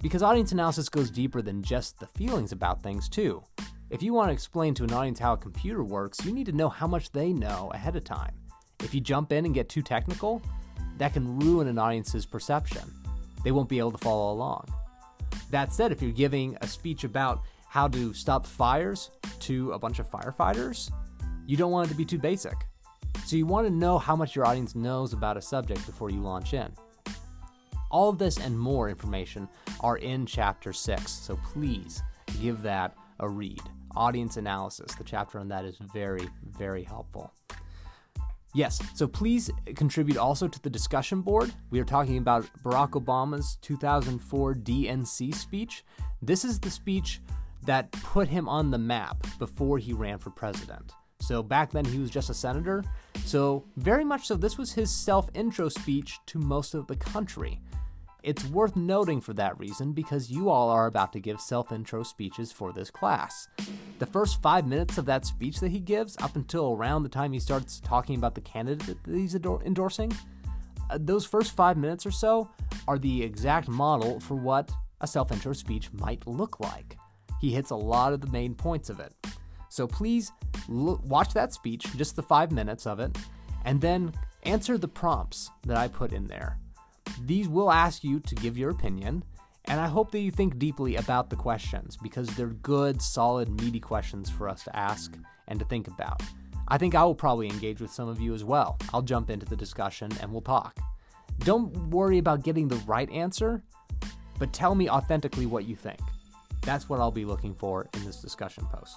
Because 0.00 0.22
audience 0.22 0.52
analysis 0.52 0.88
goes 0.88 1.10
deeper 1.10 1.42
than 1.42 1.62
just 1.62 2.00
the 2.00 2.06
feelings 2.06 2.50
about 2.50 2.82
things, 2.82 3.10
too. 3.10 3.42
If 3.90 4.02
you 4.02 4.14
want 4.14 4.30
to 4.30 4.32
explain 4.32 4.72
to 4.74 4.84
an 4.84 4.92
audience 4.94 5.18
how 5.18 5.34
a 5.34 5.36
computer 5.36 5.84
works, 5.84 6.24
you 6.24 6.32
need 6.32 6.46
to 6.46 6.52
know 6.52 6.70
how 6.70 6.86
much 6.86 7.12
they 7.12 7.34
know 7.34 7.70
ahead 7.74 7.94
of 7.94 8.04
time. 8.04 8.34
If 8.82 8.94
you 8.94 9.02
jump 9.02 9.32
in 9.32 9.44
and 9.44 9.54
get 9.54 9.68
too 9.68 9.82
technical, 9.82 10.42
that 10.98 11.12
can 11.12 11.38
ruin 11.38 11.68
an 11.68 11.78
audience's 11.78 12.26
perception. 12.26 12.82
They 13.44 13.52
won't 13.52 13.68
be 13.68 13.78
able 13.78 13.92
to 13.92 13.98
follow 13.98 14.32
along. 14.32 14.72
That 15.50 15.72
said, 15.72 15.92
if 15.92 16.00
you're 16.00 16.12
giving 16.12 16.56
a 16.60 16.66
speech 16.66 17.04
about 17.04 17.42
how 17.68 17.88
to 17.88 18.12
stop 18.12 18.46
fires 18.46 19.10
to 19.40 19.72
a 19.72 19.78
bunch 19.78 19.98
of 19.98 20.10
firefighters, 20.10 20.90
you 21.46 21.56
don't 21.56 21.72
want 21.72 21.88
it 21.88 21.90
to 21.92 21.96
be 21.96 22.04
too 22.04 22.18
basic. 22.18 22.54
So 23.24 23.36
you 23.36 23.46
want 23.46 23.66
to 23.66 23.72
know 23.72 23.98
how 23.98 24.16
much 24.16 24.36
your 24.36 24.46
audience 24.46 24.74
knows 24.74 25.12
about 25.12 25.36
a 25.36 25.42
subject 25.42 25.84
before 25.86 26.10
you 26.10 26.20
launch 26.20 26.54
in. 26.54 26.72
All 27.90 28.08
of 28.08 28.18
this 28.18 28.38
and 28.38 28.58
more 28.58 28.88
information 28.88 29.48
are 29.80 29.98
in 29.98 30.24
Chapter 30.24 30.72
6, 30.72 31.10
so 31.10 31.38
please 31.52 32.02
give 32.40 32.62
that 32.62 32.96
a 33.20 33.28
read. 33.28 33.60
Audience 33.94 34.38
analysis, 34.38 34.94
the 34.94 35.04
chapter 35.04 35.38
on 35.38 35.48
that 35.48 35.64
is 35.64 35.76
very, 35.92 36.28
very 36.56 36.82
helpful. 36.82 37.32
Yes, 38.54 38.78
so 38.94 39.08
please 39.08 39.50
contribute 39.76 40.18
also 40.18 40.46
to 40.46 40.62
the 40.62 40.68
discussion 40.68 41.22
board. 41.22 41.52
We 41.70 41.80
are 41.80 41.84
talking 41.84 42.18
about 42.18 42.46
Barack 42.62 42.90
Obama's 42.90 43.56
2004 43.62 44.54
DNC 44.56 45.34
speech. 45.34 45.84
This 46.20 46.44
is 46.44 46.60
the 46.60 46.70
speech 46.70 47.22
that 47.64 47.90
put 47.92 48.28
him 48.28 48.48
on 48.48 48.70
the 48.70 48.78
map 48.78 49.26
before 49.38 49.78
he 49.78 49.94
ran 49.94 50.18
for 50.18 50.30
president. 50.30 50.92
So 51.20 51.42
back 51.42 51.70
then 51.70 51.84
he 51.84 51.98
was 51.98 52.10
just 52.10 52.28
a 52.28 52.34
senator. 52.34 52.84
So, 53.24 53.64
very 53.76 54.04
much 54.04 54.26
so, 54.26 54.34
this 54.34 54.58
was 54.58 54.72
his 54.72 54.90
self 54.90 55.30
intro 55.34 55.68
speech 55.68 56.18
to 56.26 56.38
most 56.38 56.74
of 56.74 56.86
the 56.88 56.96
country. 56.96 57.60
It's 58.22 58.44
worth 58.46 58.76
noting 58.76 59.20
for 59.20 59.32
that 59.34 59.58
reason 59.58 59.92
because 59.92 60.30
you 60.30 60.48
all 60.48 60.70
are 60.70 60.86
about 60.86 61.12
to 61.14 61.20
give 61.20 61.40
self 61.40 61.72
intro 61.72 62.04
speeches 62.04 62.52
for 62.52 62.72
this 62.72 62.90
class. 62.90 63.48
The 63.98 64.06
first 64.06 64.40
five 64.40 64.66
minutes 64.66 64.96
of 64.96 65.06
that 65.06 65.26
speech 65.26 65.58
that 65.60 65.70
he 65.70 65.80
gives, 65.80 66.16
up 66.18 66.36
until 66.36 66.72
around 66.72 67.02
the 67.02 67.08
time 67.08 67.32
he 67.32 67.40
starts 67.40 67.80
talking 67.80 68.16
about 68.16 68.34
the 68.34 68.40
candidate 68.40 68.96
that 69.04 69.12
he's 69.12 69.34
endorsing, 69.34 70.12
uh, 70.90 70.98
those 71.00 71.26
first 71.26 71.56
five 71.56 71.76
minutes 71.76 72.06
or 72.06 72.12
so 72.12 72.48
are 72.86 72.98
the 72.98 73.22
exact 73.22 73.68
model 73.68 74.20
for 74.20 74.36
what 74.36 74.70
a 75.00 75.06
self 75.06 75.32
intro 75.32 75.52
speech 75.52 75.92
might 75.92 76.24
look 76.26 76.60
like. 76.60 76.96
He 77.40 77.50
hits 77.50 77.70
a 77.70 77.76
lot 77.76 78.12
of 78.12 78.20
the 78.20 78.28
main 78.28 78.54
points 78.54 78.88
of 78.88 79.00
it. 79.00 79.12
So 79.68 79.88
please 79.88 80.30
watch 80.68 81.34
that 81.34 81.52
speech, 81.52 81.86
just 81.96 82.14
the 82.14 82.22
five 82.22 82.52
minutes 82.52 82.86
of 82.86 83.00
it, 83.00 83.16
and 83.64 83.80
then 83.80 84.12
answer 84.44 84.78
the 84.78 84.86
prompts 84.86 85.50
that 85.66 85.76
I 85.76 85.88
put 85.88 86.12
in 86.12 86.26
there. 86.26 86.58
These 87.24 87.48
will 87.48 87.70
ask 87.70 88.02
you 88.02 88.18
to 88.18 88.34
give 88.34 88.58
your 88.58 88.70
opinion, 88.70 89.22
and 89.66 89.80
I 89.80 89.86
hope 89.86 90.10
that 90.10 90.18
you 90.18 90.32
think 90.32 90.58
deeply 90.58 90.96
about 90.96 91.30
the 91.30 91.36
questions 91.36 91.96
because 91.96 92.26
they're 92.28 92.48
good, 92.48 93.00
solid, 93.00 93.48
meaty 93.60 93.78
questions 93.78 94.28
for 94.28 94.48
us 94.48 94.64
to 94.64 94.76
ask 94.76 95.16
and 95.46 95.60
to 95.60 95.64
think 95.66 95.86
about. 95.86 96.20
I 96.66 96.78
think 96.78 96.96
I 96.96 97.04
will 97.04 97.14
probably 97.14 97.48
engage 97.48 97.80
with 97.80 97.92
some 97.92 98.08
of 98.08 98.20
you 98.20 98.34
as 98.34 98.42
well. 98.42 98.76
I'll 98.92 99.02
jump 99.02 99.30
into 99.30 99.46
the 99.46 99.54
discussion 99.54 100.10
and 100.20 100.32
we'll 100.32 100.40
talk. 100.40 100.80
Don't 101.40 101.72
worry 101.90 102.18
about 102.18 102.42
getting 102.42 102.66
the 102.66 102.82
right 102.86 103.10
answer, 103.10 103.62
but 104.40 104.52
tell 104.52 104.74
me 104.74 104.90
authentically 104.90 105.46
what 105.46 105.64
you 105.64 105.76
think. 105.76 106.00
That's 106.62 106.88
what 106.88 106.98
I'll 106.98 107.12
be 107.12 107.24
looking 107.24 107.54
for 107.54 107.88
in 107.94 108.04
this 108.04 108.20
discussion 108.20 108.66
post. 108.72 108.96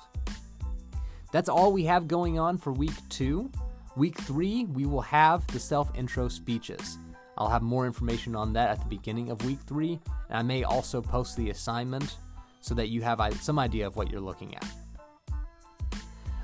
That's 1.32 1.50
all 1.50 1.72
we 1.72 1.84
have 1.86 2.08
going 2.08 2.40
on 2.40 2.58
for 2.58 2.72
week 2.72 2.94
two. 3.10 3.52
Week 3.96 4.18
three, 4.18 4.66
we 4.66 4.86
will 4.88 5.02
have 5.02 5.46
the 5.48 5.60
self 5.60 5.96
intro 5.96 6.28
speeches. 6.28 6.98
I'll 7.38 7.50
have 7.50 7.62
more 7.62 7.86
information 7.86 8.36
on 8.36 8.54
that 8.54 8.70
at 8.70 8.80
the 8.80 8.88
beginning 8.88 9.30
of 9.30 9.44
week 9.46 9.60
three, 9.68 10.00
and 10.30 10.38
I 10.38 10.42
may 10.42 10.64
also 10.64 11.02
post 11.02 11.36
the 11.36 11.50
assignment 11.50 12.18
so 12.62 12.74
that 12.76 12.90
you 12.90 13.02
have 13.02 13.22
some 13.42 13.60
idea 13.60 13.86
of 13.86 13.96
what 13.96 14.10
you're 14.10 14.22
looking 14.22 14.56
at. 14.56 14.66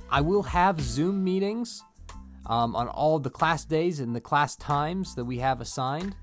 I 0.10 0.22
will 0.22 0.44
have 0.44 0.82
Zoom 0.82 1.24
meetings 1.24 1.84
um, 2.46 2.76
on 2.76 2.88
all 2.90 3.18
the 3.18 3.30
class 3.30 3.64
days 3.64 4.00
and 4.02 4.16
the 4.16 4.22
class 4.22 4.56
times 4.58 5.16
that 5.16 5.24
we 5.24 5.38
have 5.38 5.62
assigned. 5.62 6.16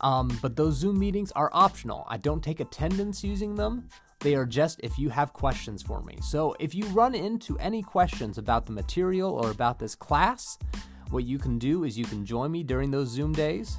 Um, 0.00 0.38
but 0.40 0.56
those 0.56 0.76
Zoom 0.76 0.98
meetings 0.98 1.32
are 1.32 1.50
optional. 1.52 2.06
I 2.08 2.16
don't 2.16 2.42
take 2.42 2.60
attendance 2.60 3.22
using 3.22 3.54
them. 3.54 3.88
They 4.20 4.34
are 4.34 4.46
just 4.46 4.80
if 4.82 4.98
you 4.98 5.08
have 5.10 5.32
questions 5.32 5.82
for 5.82 6.02
me. 6.02 6.18
So 6.22 6.54
if 6.60 6.74
you 6.74 6.84
run 6.86 7.14
into 7.14 7.58
any 7.58 7.82
questions 7.82 8.38
about 8.38 8.66
the 8.66 8.72
material 8.72 9.32
or 9.32 9.50
about 9.50 9.78
this 9.78 9.94
class, 9.94 10.58
what 11.10 11.24
you 11.24 11.38
can 11.38 11.58
do 11.58 11.84
is 11.84 11.98
you 11.98 12.04
can 12.04 12.24
join 12.24 12.52
me 12.52 12.62
during 12.62 12.90
those 12.90 13.08
Zoom 13.08 13.32
days. 13.32 13.78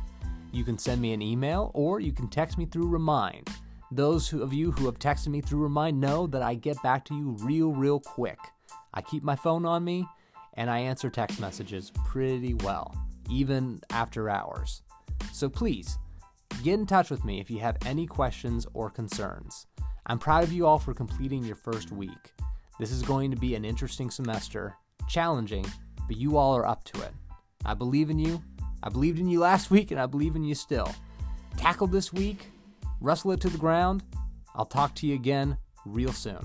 You 0.52 0.63
can 0.63 0.78
send 0.78 1.02
me 1.02 1.13
an 1.13 1.22
email 1.22 1.72
or 1.74 2.00
you 2.00 2.12
can 2.12 2.28
text 2.28 2.58
me 2.58 2.65
through 2.65 2.88
Remind. 2.88 3.50
Those 3.91 4.34
of 4.34 4.54
you 4.54 4.72
who 4.72 4.86
have 4.86 5.00
texted 5.00 5.28
me 5.28 5.41
through 5.41 5.63
Remind 5.63 6.00
know 6.00 6.28
that 6.28 6.41
I 6.41 6.56
get 6.56 6.82
back 6.84 7.06
to 7.06 7.15
you 7.15 7.38
real, 7.41 7.72
real 7.72 8.00
quick. 8.00 8.39
I 8.94 9.02
keep 9.02 9.24
my 9.24 9.36
phone 9.36 9.65
on 9.65 9.84
me 9.84 10.06
and 10.56 10.70
I 10.70 10.80
answer 10.80 11.10
text 11.10 11.39
messages 11.39 11.91
pretty 12.06 12.54
well, 12.56 12.96
even 13.30 13.80
after 13.89 14.30
hours. 14.30 14.82
So 15.32 15.50
please, 15.50 15.98
get 16.63 16.80
in 16.80 16.86
touch 16.86 17.10
with 17.10 17.24
me 17.24 17.39
if 17.39 17.50
you 17.50 17.60
have 17.60 17.78
any 17.86 18.06
questions 18.06 18.67
or 18.74 18.89
concerns. 18.89 19.67
I'm 20.06 20.20
proud 20.20 20.44
of 20.44 20.52
you 20.52 20.65
all 20.65 20.80
for 20.80 20.94
completing 20.94 21.44
your 21.44 21.56
first 21.56 21.91
week. 21.91 22.34
This 22.80 22.91
is 22.91 23.04
going 23.04 23.32
to 23.32 23.38
be 23.38 23.56
an 23.56 23.63
interesting 23.63 24.10
semester, 24.10 24.76
challenging, 25.08 25.65
but 26.08 26.18
you 26.18 26.38
all 26.38 26.56
are 26.56 26.68
up 26.68 26.84
to 26.86 27.02
it. 27.02 27.12
I 27.66 27.74
believe 27.74 28.10
in 28.10 28.20
you. 28.20 28.42
I 28.84 28.90
believed 28.90 29.20
in 29.20 29.28
you 29.28 29.40
last 29.40 29.70
week, 29.70 29.92
and 29.92 30.00
I 30.00 30.06
believe 30.06 30.36
in 30.36 30.44
you 30.44 30.56
still. 30.56 30.94
Tackle 31.58 31.88
this 31.88 32.12
week, 32.12 32.52
wrestle 33.00 33.32
it 33.32 33.42
to 33.42 33.50
the 33.50 33.58
ground. 33.58 34.04
I'll 34.56 34.66
talk 34.66 34.96
to 34.96 35.08
you 35.08 35.16
again 35.16 35.58
real 35.86 36.14
soon. 36.14 36.40